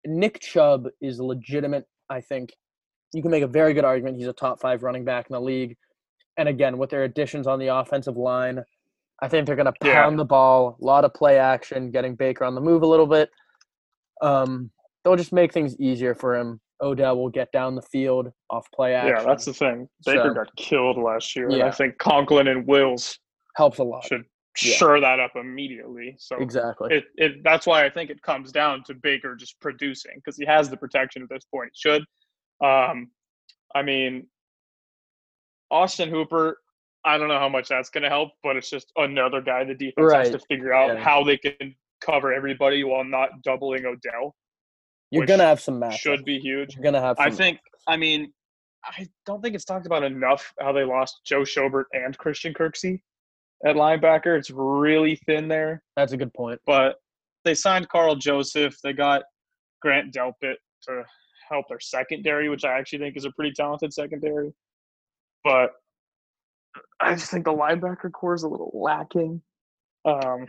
[0.06, 1.86] Nick Chubb is legitimate.
[2.10, 2.50] I think
[3.14, 4.18] you can make a very good argument.
[4.18, 5.76] He's a top five running back in the league.
[6.36, 8.62] And again, with their additions on the offensive line,
[9.20, 10.02] I think they're going to Yeah.
[10.04, 13.06] pound the ball, a lot of play action, getting Baker on the move a little
[13.06, 13.30] bit.
[14.22, 14.70] Um,
[15.02, 16.60] they'll just make things easier for him.
[16.80, 19.16] Odell will get down the field off play action.
[19.16, 19.88] Yeah, that's the thing.
[20.06, 23.18] Baker So- got killed last year, and I think Conklin and Wills
[23.56, 24.04] helps a lot.
[24.04, 24.24] should
[24.62, 24.74] Yeah.
[24.74, 26.16] sure that up immediately.
[26.18, 26.94] So Exactly.
[26.94, 30.44] it, it that's why I think it comes down to Baker just producing because he
[30.46, 31.70] has the protection at this point.
[31.74, 32.04] He should.
[32.64, 33.10] Um,
[33.74, 34.28] I mean,
[35.70, 36.58] Austin Hooper.
[37.04, 39.74] I don't know how much that's going to help, but it's just another guy the
[39.74, 41.00] defense has to figure out Yeah.
[41.02, 44.34] how they can cover everybody while not doubling Odell.
[45.10, 45.94] You're gonna have some matchups.
[45.94, 46.74] Should be huge.
[46.74, 47.16] You're gonna have.
[47.16, 47.58] Some I think.
[47.86, 48.32] I mean,
[48.84, 53.00] I don't think it's talked about enough how they lost Joe Schobert and Christian Kirksey
[53.64, 54.38] at linebacker.
[54.38, 56.60] It's really thin there, that's a good point.
[56.66, 56.96] but
[57.44, 58.76] they signed Karl Joseph.
[58.82, 59.22] They got
[59.80, 61.04] Grant Delpit to
[61.48, 64.52] help their secondary, which I actually think is a pretty talented secondary.
[65.44, 65.70] But
[67.00, 69.40] I just think the linebacker corps is a little lacking.
[70.04, 70.46] Um,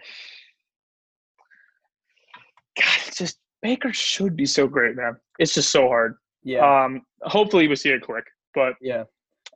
[2.78, 5.18] God, it's just Baker should be so great, man.
[5.38, 6.16] It's just so hard.
[6.44, 6.60] Yeah.
[6.86, 9.04] Um, hopefully we see it click, but yeah.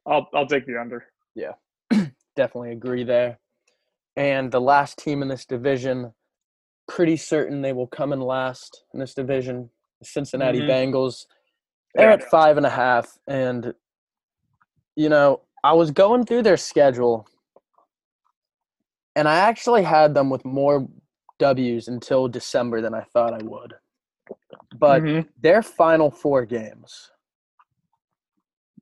[0.05, 1.05] I'll I'll take the under.
[1.35, 1.53] Yeah.
[2.35, 3.39] Definitely agree there.
[4.17, 6.13] And the last team in this division,
[6.87, 9.69] pretty certain they will come in last in this division.
[9.99, 10.67] the Cincinnati Mhm.
[10.69, 11.25] Bengals.
[11.95, 12.15] They're Yeah.
[12.15, 13.73] at five and a half, and
[14.97, 17.25] you know I was going through their schedule,
[19.15, 20.87] and I actually had them with more
[21.39, 23.75] W's until December than I thought I would.
[24.75, 25.27] But Mhm.
[25.39, 27.09] their final four games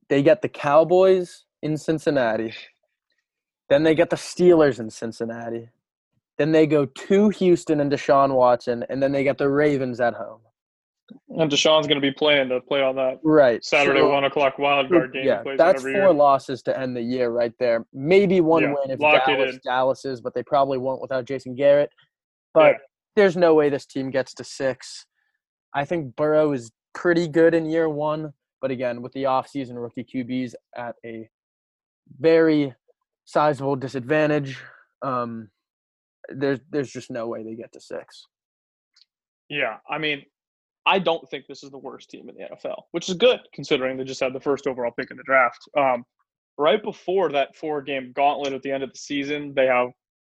[0.08, 2.52] they get the Cowboys in Cincinnati.
[3.70, 5.70] Then they get the Steelers in Cincinnati.
[6.36, 10.12] Then they go to Houston and Deshaun Watson, and then they get the Ravens at
[10.14, 10.40] home.
[11.30, 13.64] And Deshaun's going to be playing to play on that Right.
[13.64, 15.24] Saturday so- one o'clock wild card game.
[15.24, 16.12] Yeah, that's four year.
[16.12, 17.86] losses to end the year right there.
[17.94, 19.58] Maybe one Yeah, win if Dallas.
[19.64, 21.90] Dallas is, but they probably won't without Jason Garrett.
[22.52, 22.78] But Yeah.
[23.16, 25.06] there's no way this team gets to six.
[25.74, 30.04] I think Burrow is pretty good in year one, but again, with the offseason rookie
[30.04, 31.28] QBs at a
[32.20, 32.74] very
[33.24, 34.58] sizable disadvantage,
[35.02, 35.48] um,
[36.28, 38.26] there's there's just no way they get to six.
[39.48, 40.22] Yeah, I mean,
[40.86, 43.96] I don't think this is the worst team in the NFL, which is good considering
[43.96, 45.58] they just had the first overall pick in the draft.
[45.76, 46.04] Um,
[46.58, 49.88] right before that four-game gauntlet at the end of the season, they have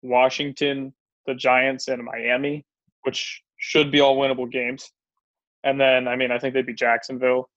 [0.01, 0.93] Washington,
[1.25, 2.65] the Giants, and Miami,
[3.03, 4.91] which should be all winnable games.
[5.63, 7.49] And then, I mean, I think they'd be Jacksonville,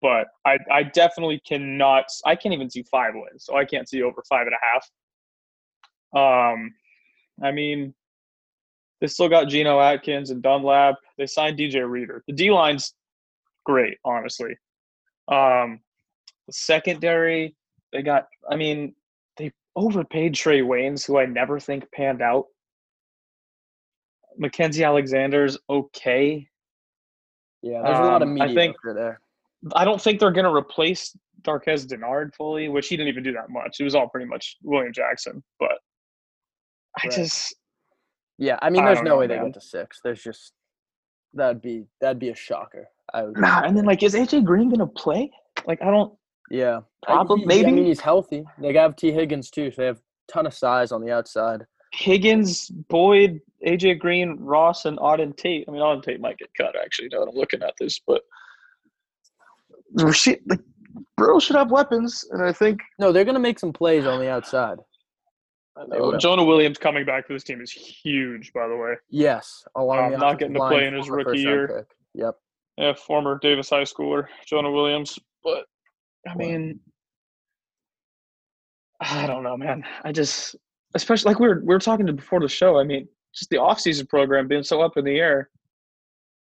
[0.00, 2.06] but I, I definitely cannot.
[2.24, 6.52] I can't even see five wins, so I can't see over five and a half.
[6.54, 6.74] Um,
[7.42, 7.94] I mean,
[9.00, 10.96] they still got Geno Atkins and Dunlap.
[11.18, 12.24] They signed DJ Reader.
[12.26, 12.94] The D line's
[13.64, 14.56] great, honestly.
[15.28, 15.80] Um,
[16.46, 17.54] the secondary,
[17.92, 18.26] they got.
[18.50, 18.94] I mean,
[19.36, 22.46] they overpaid Trae Waynes, who I never think panned out.
[24.40, 26.48] Mackensie Alexander's okay.
[27.62, 29.20] Yeah, there's a lot of Um, I mediocre think- there.
[29.74, 33.32] I don't think they're going to replace Darqueze Dennard fully, which he didn't even do
[33.32, 33.80] that much.
[33.80, 35.42] It was all pretty much William Jackson.
[35.58, 35.78] But
[37.02, 37.12] I Right.
[37.16, 37.54] just,
[38.38, 39.46] Yeah, I mean, there's don't no know, way they man.
[39.46, 40.00] get to six.
[40.02, 40.52] There's just
[41.34, 42.88] that'd be that'd be a shocker.
[43.12, 43.62] I would nah.
[43.64, 45.30] And then like, is AJ Green going to play?
[45.66, 46.16] Like, I don't.
[46.50, 47.72] yeah, Probably- I, he- I maybe.
[47.72, 48.44] mean, he's healthy.
[48.58, 51.66] They have Tee Higgins too, so they have a ton of size on the outside.
[51.92, 55.64] Higgins, Boyd, AJ Green, Ross, and Auden Tate.
[55.68, 57.08] I mean, Auden Tate might get cut actually.
[57.10, 58.22] Now that I'm looking at this, but
[59.94, 60.60] like
[61.16, 64.30] Burrow should have weapons, and I think No, they're gonna make some plays on the
[64.30, 64.78] outside.
[66.18, 68.52] Jonah Williams coming back for this team is huge.
[68.52, 71.86] By the way, Yes, along Um, not getting to play in his rookie year.
[72.14, 72.34] Yep.
[72.78, 75.18] yeah, former Davis High schooler Jonah Williams.
[75.44, 75.66] But
[76.26, 76.80] I mean,
[79.00, 79.84] I don't know, man.
[80.02, 80.56] I just,
[80.94, 82.78] especially like we were we were talking to before the show.
[82.78, 85.50] I mean, just the offseason program being so up in the air.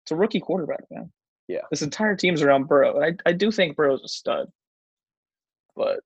[0.04, 1.12] It's a rookie quarterback, man.
[1.48, 1.62] Yeah.
[1.70, 4.48] This entire team's around Burrow, and I I do think Burrow's a stud.
[5.76, 6.02] But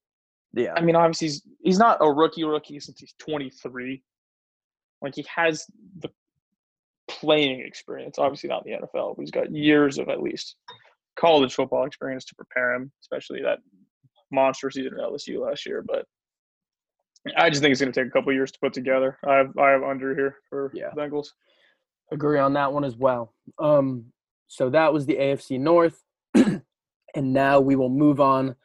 [0.54, 0.74] Yeah.
[0.76, 4.04] I mean, obviously, he's he's not a rookie rookie since he's 23.
[5.02, 5.66] Like he has
[6.00, 6.10] the
[7.08, 10.56] playing experience, obviously not in the NFL, but he's got years of at least
[11.16, 13.60] college football experience to prepare him, especially that
[14.32, 15.84] monster season at LSU last year.
[15.86, 16.06] But
[17.36, 19.18] I just think it's going to take a couple years to put together.
[19.28, 20.92] I have I have under here for Yeah.
[20.96, 21.28] Bengals.
[22.12, 23.34] agree on that one as well.
[23.60, 24.06] Um,
[24.48, 26.02] so that was the AFC North,
[26.36, 26.64] and
[27.16, 28.56] now we will move on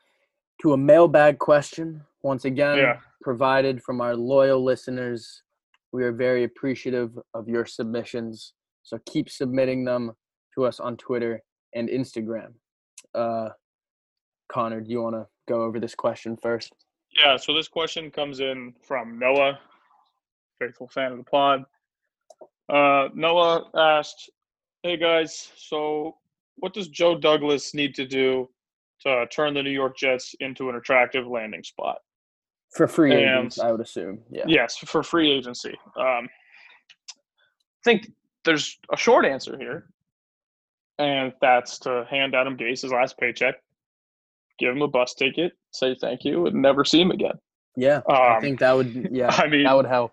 [0.63, 2.99] to a mailbag question once again Yeah.
[3.21, 5.43] provided from our loyal listeners.
[5.93, 8.53] We are very appreciative of your submissions,
[8.85, 10.13] so keep submitting them
[10.55, 11.43] to us on Twitter
[11.75, 12.53] and Instagram.
[13.15, 13.49] Uh,
[14.49, 16.73] Connor, do you want to go over this question first?
[17.19, 19.59] Yeah, so this question comes in from Noah,
[20.59, 21.65] faithful fan of the pod.
[22.69, 24.31] Uh, Noah asked,
[24.83, 26.19] "Hey guys, so
[26.57, 28.49] what does Joe Douglas need to do
[29.01, 32.01] to turn the New York Jets into an attractive landing spot?"
[32.75, 34.25] For free And- agents, I would assume.
[34.31, 34.45] Yeah.
[34.47, 35.77] Yes, for free agency.
[35.97, 36.29] Um,
[37.11, 38.11] I think
[38.45, 39.89] there's a short answer here,
[40.99, 43.57] and that's to hand Adam Gase his last paycheck,
[44.59, 47.35] give him a bus ticket, say thank you, and never see him again.
[47.77, 48.03] Yeah.
[48.09, 49.09] I Um, think that would.
[49.13, 49.29] Yeah.
[49.31, 50.13] I mean, that would help.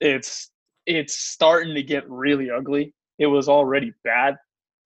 [0.00, 0.50] it's
[0.86, 2.92] it's starting to get really ugly.
[3.18, 4.36] It was already bad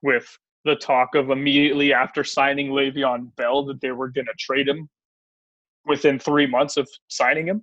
[0.03, 0.27] with
[0.65, 4.89] the talk of immediately after signing Le'Veon Bell that they were going to trade him
[5.87, 7.63] within three months of signing him.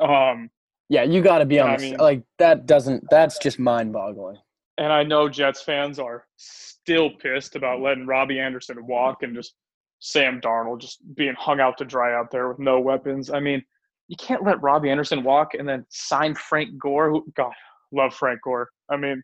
[0.00, 0.50] Um,
[0.88, 2.66] Yeah, you got to be on I mean- like that.
[2.66, 4.38] Doesn't that's just mind boggling.
[4.78, 9.54] and I know Jets fans are still pissed about letting Robbie Anderson walk and just
[10.00, 13.30] Sam Darnold just being hung out to dry out there with no weapons.
[13.30, 13.62] I mean,
[14.08, 17.10] you can't let Robbie Anderson walk and then sign Frank Gore.
[17.10, 17.52] Who, God,
[17.92, 18.68] love Frank Gore.
[18.90, 19.22] I mean,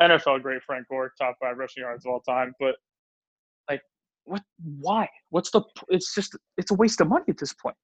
[0.00, 2.52] NFL great Frank Gore, top five rushing yards of all time.
[2.60, 2.76] But
[3.68, 3.80] like,
[4.24, 4.42] what?
[4.80, 5.08] Why?
[5.30, 5.62] What's the?
[5.88, 7.76] It's just it's a waste of money at this point.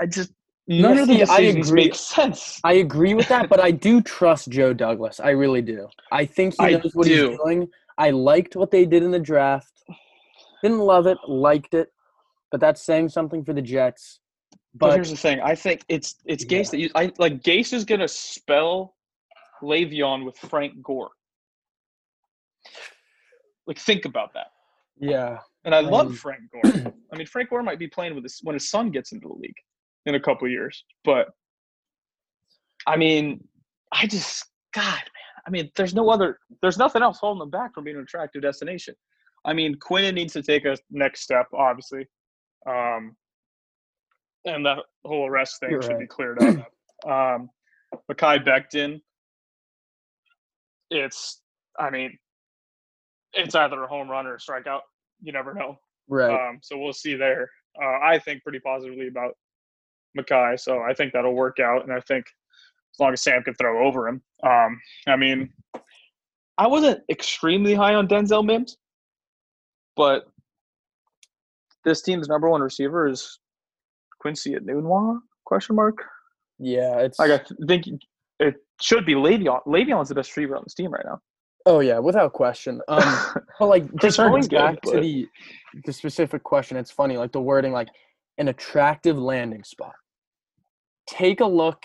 [0.00, 0.32] I just
[0.68, 1.84] none of the see, I agree.
[1.84, 2.60] make sense.
[2.62, 5.18] I agree with that, but I do trust Joe Douglas.
[5.18, 5.88] I really do.
[6.12, 7.30] I think he I knows what do.
[7.30, 7.68] he's doing.
[7.96, 9.72] I liked what they did in the draft.
[10.62, 11.92] Didn't love it, liked it,
[12.50, 14.20] but that's saying something for the Jets.
[14.74, 16.58] But, But here's the thing: I think it's it's Yeah.
[16.58, 17.42] Gase that you, I like.
[17.42, 18.94] Gase is gonna spell
[19.62, 21.10] Le'Veon with Frank Gore.
[23.66, 24.48] Like, think about that.
[24.98, 26.92] yeah, And I love Frank Gore.
[27.12, 29.34] I mean, Frank Gore might be playing with his when his son gets into the
[29.34, 29.56] league
[30.06, 30.84] in a couple years.
[31.04, 31.28] But
[32.86, 33.46] I mean,
[33.92, 35.42] I just God, man.
[35.46, 36.38] I mean, there's no other.
[36.60, 38.94] There's nothing else holding them back from being an attractive destination.
[39.44, 42.06] I mean, Quinn needs to take a next step, obviously,
[42.66, 43.16] um,
[44.44, 46.56] and that whole arrest thing You're should be cleared up.
[47.06, 47.50] um,
[48.10, 49.00] Mekhi Becton,
[50.90, 51.40] it's.
[51.78, 52.18] I mean,
[53.32, 54.80] it's either a home run or a strikeout.
[55.22, 55.78] You never know.
[56.08, 56.30] Right.
[56.30, 57.48] Um, so we'll see there.
[57.82, 59.32] Uh, I think pretty positively about
[60.18, 62.26] Makai, so I think that'll work out, and I think
[62.94, 64.22] as long as Sam can throw over him.
[64.42, 65.50] Um, I mean,
[66.58, 68.76] I wasn't extremely high on Denzel Mims,
[69.96, 70.24] but
[71.84, 73.38] this team's number one receiver is
[74.20, 75.18] Quincy Enunwa?
[75.44, 75.98] Question mark.
[76.58, 76.98] yeah.
[76.98, 77.18] It's.
[77.18, 77.84] Like I th- think
[78.38, 79.60] it should be Le'Veon.
[79.66, 81.20] Le'Veon's the best receiver on this team right now.
[81.66, 82.80] oh yeah, without question.
[82.88, 83.02] Um,
[83.58, 85.26] but like just going good, back to but- the
[85.84, 87.16] the specific question, it's funny.
[87.16, 87.88] Like the wording, like
[88.38, 89.94] an attractive landing spot.
[91.08, 91.84] Take a look.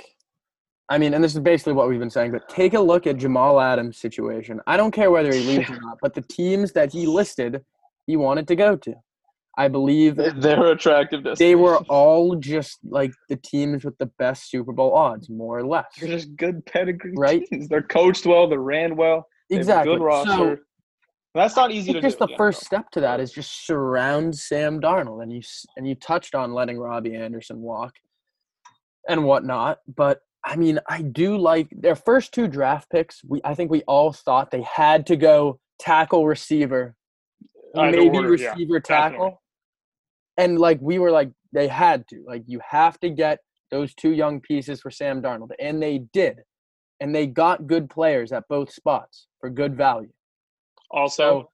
[0.90, 3.18] I mean, and this is basically what we've been saying, but take a look at
[3.18, 4.62] Jamal Adams' situation.
[4.68, 7.62] I don't care whether he leaves or not, but the teams that he listed,
[8.08, 8.96] he wanted to go to.
[9.60, 11.24] I believe They're attractive.
[11.38, 15.66] they were all just like the teams with the best Super Bowl odds, more or
[15.66, 15.86] less.
[16.00, 17.44] They're just good pedigree Right?
[17.48, 17.68] teams.
[17.68, 18.48] They're coached well.
[18.48, 19.28] They're ran well.
[19.50, 19.96] They Exactly.
[19.96, 20.32] Good roster.
[20.32, 20.58] So
[21.34, 22.26] That's not I easy to just do.
[22.26, 22.66] the yeah, first no.
[22.68, 25.42] step to that is just surround Sam Darnold, and you
[25.76, 27.94] and you touched on letting Robbie Anderson walk
[29.10, 29.80] and whatnot.
[29.88, 33.24] But I mean, I do like their first two draft picks.
[33.24, 36.96] We I think we all thought they had to go tackle receiver,
[37.78, 39.18] Either maybe order, yeah, receiver definitely.
[39.18, 39.42] tackle,
[40.38, 43.40] and like we were like they had to like you have to get
[43.72, 46.38] those two young pieces for Sam Darnold, and they did,
[47.00, 50.12] and they got good players at both spots for good value.
[50.92, 51.50] Also,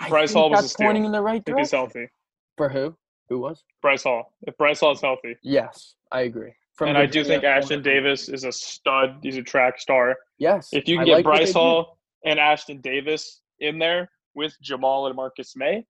[0.00, 1.78] So, Bryce Hall was pointing in the right if he's direction.
[1.78, 2.08] healthy,
[2.56, 2.96] For who?
[3.28, 3.62] Who was?
[3.82, 4.32] Bryce Hall.
[4.42, 6.52] If Bryce Hall is healthy, Yes, I agree.
[6.74, 9.18] From and I do think Ashtyn Davis is a stud.
[9.22, 10.14] He's a track star.
[10.38, 10.68] Yes.
[10.72, 11.52] If you I can get like Bryce.
[11.52, 15.84] Hall and Ashtyn Davis in there with Jamal and Marcus Maye,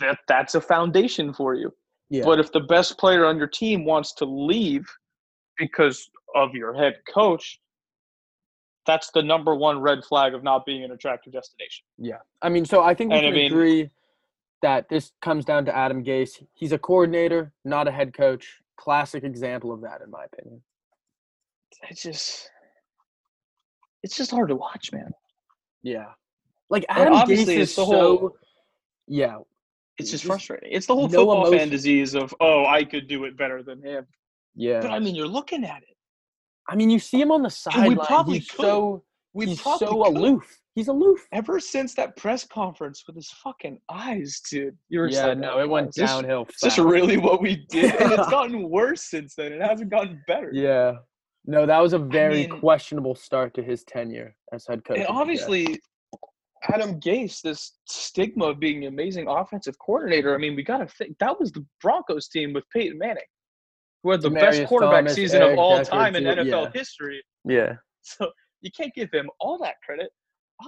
[0.00, 1.72] that that's a foundation for you.
[2.10, 2.24] yeah.
[2.24, 4.86] But if the best player on your team wants to leave
[5.56, 7.60] because of your head coach,
[8.86, 11.84] that's the number one red flag of not being an attractive destination.
[11.98, 12.18] yeah.
[12.42, 13.90] I mean, so I think we And I mean- agree
[14.60, 16.44] that this comes down to Adam Gase.
[16.54, 18.60] He's a coordinator, not a head coach.
[18.76, 20.60] Classic example of that, in my opinion.
[21.88, 22.50] It's just,
[24.02, 25.12] it's just hard to watch, man.
[25.82, 26.06] Yeah.
[26.70, 28.16] Like Adam Gase obviously is it's the so.
[28.18, 28.36] whole-
[29.06, 29.38] Yeah.
[29.98, 30.70] It's just Just frustrating.
[30.72, 33.82] It's the whole no football fan disease of, oh, I could do it better than
[33.82, 34.06] him.
[34.54, 34.80] Yeah.
[34.80, 35.96] But I mean, you're looking at it.
[36.68, 38.06] I mean, you see him on the And we sideline.
[38.06, 38.60] probably he's could.
[38.60, 40.16] so We he's probably so could.
[40.16, 40.60] aloof.
[40.76, 41.26] He's aloof.
[41.32, 44.76] Ever since that press conference with his fucking eyes, dude.
[44.88, 46.46] You were Yeah, no, "Oh, it went downhill.
[46.48, 47.96] Is this really what we did?
[47.96, 49.52] And it's gotten worse since then.
[49.52, 50.50] It hasn't gotten better.
[50.52, 50.98] Yeah.
[51.44, 54.98] No, that was a very mean- questionable start to his tenure as head coach.
[54.98, 55.80] And obviously,
[56.72, 60.34] Adam Gase, this stigma of being an amazing offensive coordinator.
[60.34, 63.22] I mean, we got to think that was the Broncos team with Peyton Manning,
[64.02, 66.64] who had the best quarterback Thomas, season Eric of all Decker, time in too, NFL
[66.64, 66.70] yeah.
[66.74, 67.22] history.
[67.44, 67.72] Yeah.
[68.02, 68.30] So
[68.62, 70.10] you can't give him all that credit.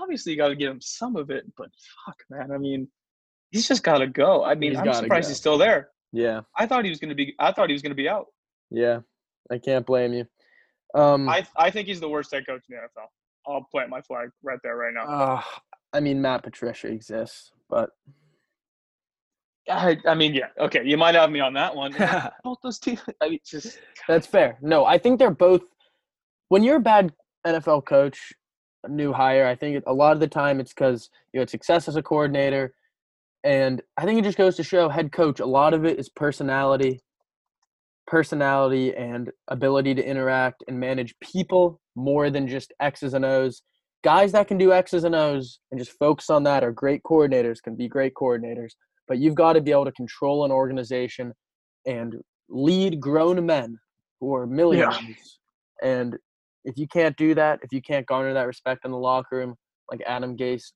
[0.00, 1.68] Obviously, you got to give him some of it, but
[2.04, 2.52] fuck, man.
[2.52, 2.86] I mean,
[3.50, 4.44] he's just got to go.
[4.44, 5.30] I mean, He's I'm surprised go.
[5.30, 5.88] he's still there.
[6.12, 6.42] Yeah.
[6.56, 7.34] I thought he was going to be.
[7.38, 8.26] I thought he was going to be out.
[8.70, 9.00] Yeah.
[9.50, 10.26] I can't blame you.
[10.94, 13.06] Um I I think he's the worst head coach in the NFL.
[13.46, 15.04] I'll plant my flag right there, right now.
[15.06, 15.42] uh,
[15.92, 17.90] I mean Matt Patricia exists, but
[19.68, 21.92] I, I mean, yeah, okay, you might have me on that one.
[22.44, 23.78] Both those teams, I mean, just
[24.08, 24.58] that's fair.
[24.62, 25.62] No, I think they're both
[26.48, 27.12] when you're a bad
[27.46, 28.32] NFL coach,
[28.84, 31.88] a new hire, I think a lot of the time it's because you had success
[31.88, 32.74] as a coordinator.
[33.44, 36.08] And I think it just goes to show head coach, a lot of it is
[36.08, 37.00] personality,
[38.06, 43.62] personality and ability to interact and manage people more than just X's and O's.
[44.02, 47.62] Guys that can do X's and O's and just focus on that are great coordinators,
[47.62, 48.70] can be great coordinators.
[49.08, 51.32] But you've got to be able to control an organization
[51.86, 52.16] and
[52.48, 53.78] lead grown men
[54.20, 55.38] who are millionaires.
[55.82, 56.16] And
[56.64, 59.54] if you can't do that, if you can't garner that respect in the locker room,
[59.90, 60.72] like Adam Gase,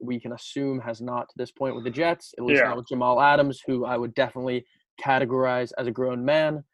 [0.00, 2.68] we can assume has not to this point with the Jets, at least Yeah.
[2.68, 4.64] not with Jamal Adams, who I would definitely
[5.02, 6.64] categorize as a grown man,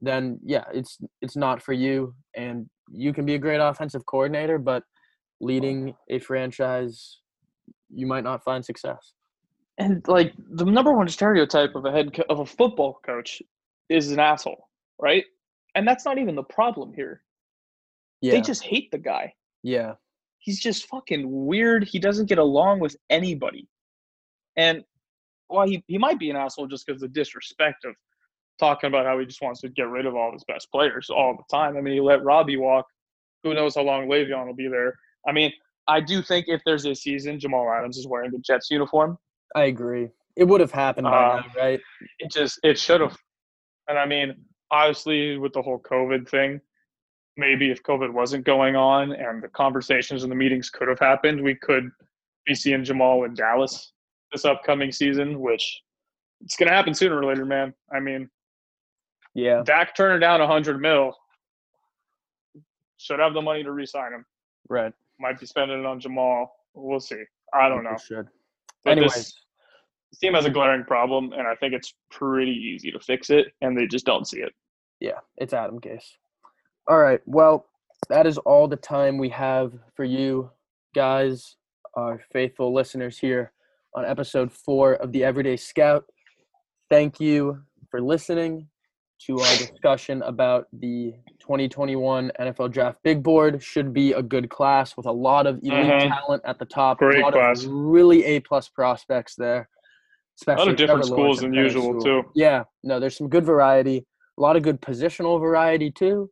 [0.00, 2.14] then yeah, it's it's not for you.
[2.36, 4.82] And you can be a great offensive coordinator, but
[5.40, 7.20] leading a franchise,
[7.94, 9.12] you might not find success.
[9.78, 13.40] and like the number one stereotype of a head co- of a football coach
[13.88, 14.68] is an asshole,
[15.00, 15.24] right?
[15.74, 17.22] And that's not even the problem here.
[18.20, 19.32] Yeah, They just hate the guy.
[19.62, 19.94] yeah,
[20.40, 21.84] He's just fucking weird.
[21.84, 23.68] He doesn't get along with anybody.
[24.56, 24.82] And
[25.48, 27.94] well, he, he might be an asshole just because of the disrespect of
[28.58, 31.36] talking about how he just wants to get rid of all his best players all
[31.36, 31.76] the time.
[31.76, 32.86] I mean, he let Robbie walk.
[33.44, 34.94] Who knows how long Le'Veon will be there?
[35.26, 35.52] I mean,
[35.86, 39.16] I do think if there's a season, Jamal Adams is wearing the Jets uniform.
[39.54, 40.08] I agree.
[40.36, 41.80] It would have happened by Uh, now, right?
[42.18, 43.16] It just it should have.
[43.88, 44.34] And I mean,
[44.70, 46.60] obviously with the whole COVID thing,
[47.36, 51.42] maybe if COVID wasn't going on and the conversations and the meetings could have happened,
[51.42, 51.90] we could
[52.44, 53.92] be seeing Jamal in Dallas
[54.32, 55.80] this upcoming season, which
[56.42, 57.72] it's gonna happen sooner or later, man.
[57.92, 58.28] I mean,
[59.38, 59.62] Yeah.
[59.64, 61.14] Dak turning down a hundred mil
[62.96, 64.24] should have the money to re-sign him.
[64.68, 64.92] Right.
[65.20, 66.52] Might be spending it on Jamal.
[66.74, 67.22] We'll see.
[67.54, 67.98] I don't People know.
[68.04, 68.26] Should.
[68.84, 69.34] But Anyways, this,
[70.10, 73.52] this team has a glaring problem, and I think it's pretty easy to fix it,
[73.60, 74.52] and they just don't see it.
[74.98, 76.16] yeah, it's Adam Gase.
[76.88, 77.20] All right.
[77.24, 77.66] Well,
[78.08, 80.50] that is all the time we have for you
[80.96, 81.54] guys,
[81.94, 83.52] our faithful listeners here
[83.94, 86.06] on episode four of the Everyday Scout.
[86.90, 88.66] Thank you for listening
[89.26, 93.62] to our discussion about the 2021 NFL Draft Big Board.
[93.62, 96.08] Should be a good class with a lot of elite Mhm.
[96.08, 96.98] talent at the top.
[96.98, 97.64] Great a lot class.
[97.64, 99.68] Of really A plus prospects there.
[100.46, 102.22] A lot of different schools than usual, Sewell.
[102.22, 102.30] too.
[102.34, 104.06] Yeah, no, there's some good variety.
[104.36, 106.30] A lot of good positional variety too.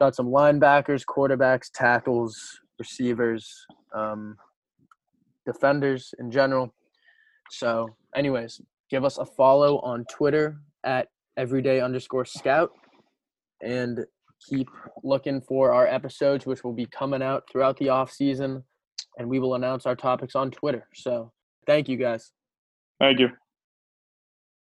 [0.00, 4.36] Got some linebackers, quarterbacks, tackles, receivers, um,
[5.46, 6.74] defenders in general.
[7.50, 8.60] So, anyways,
[8.90, 12.72] give us a follow on Twitter at everyday underscore scout
[13.62, 14.04] and
[14.48, 14.68] keep
[15.02, 18.62] looking for our episodes, which will be coming out throughout the off season.
[19.18, 20.86] And we will announce our topics on Twitter.
[20.94, 21.32] So,
[21.66, 22.32] thank you guys.
[23.00, 23.28] Thank you.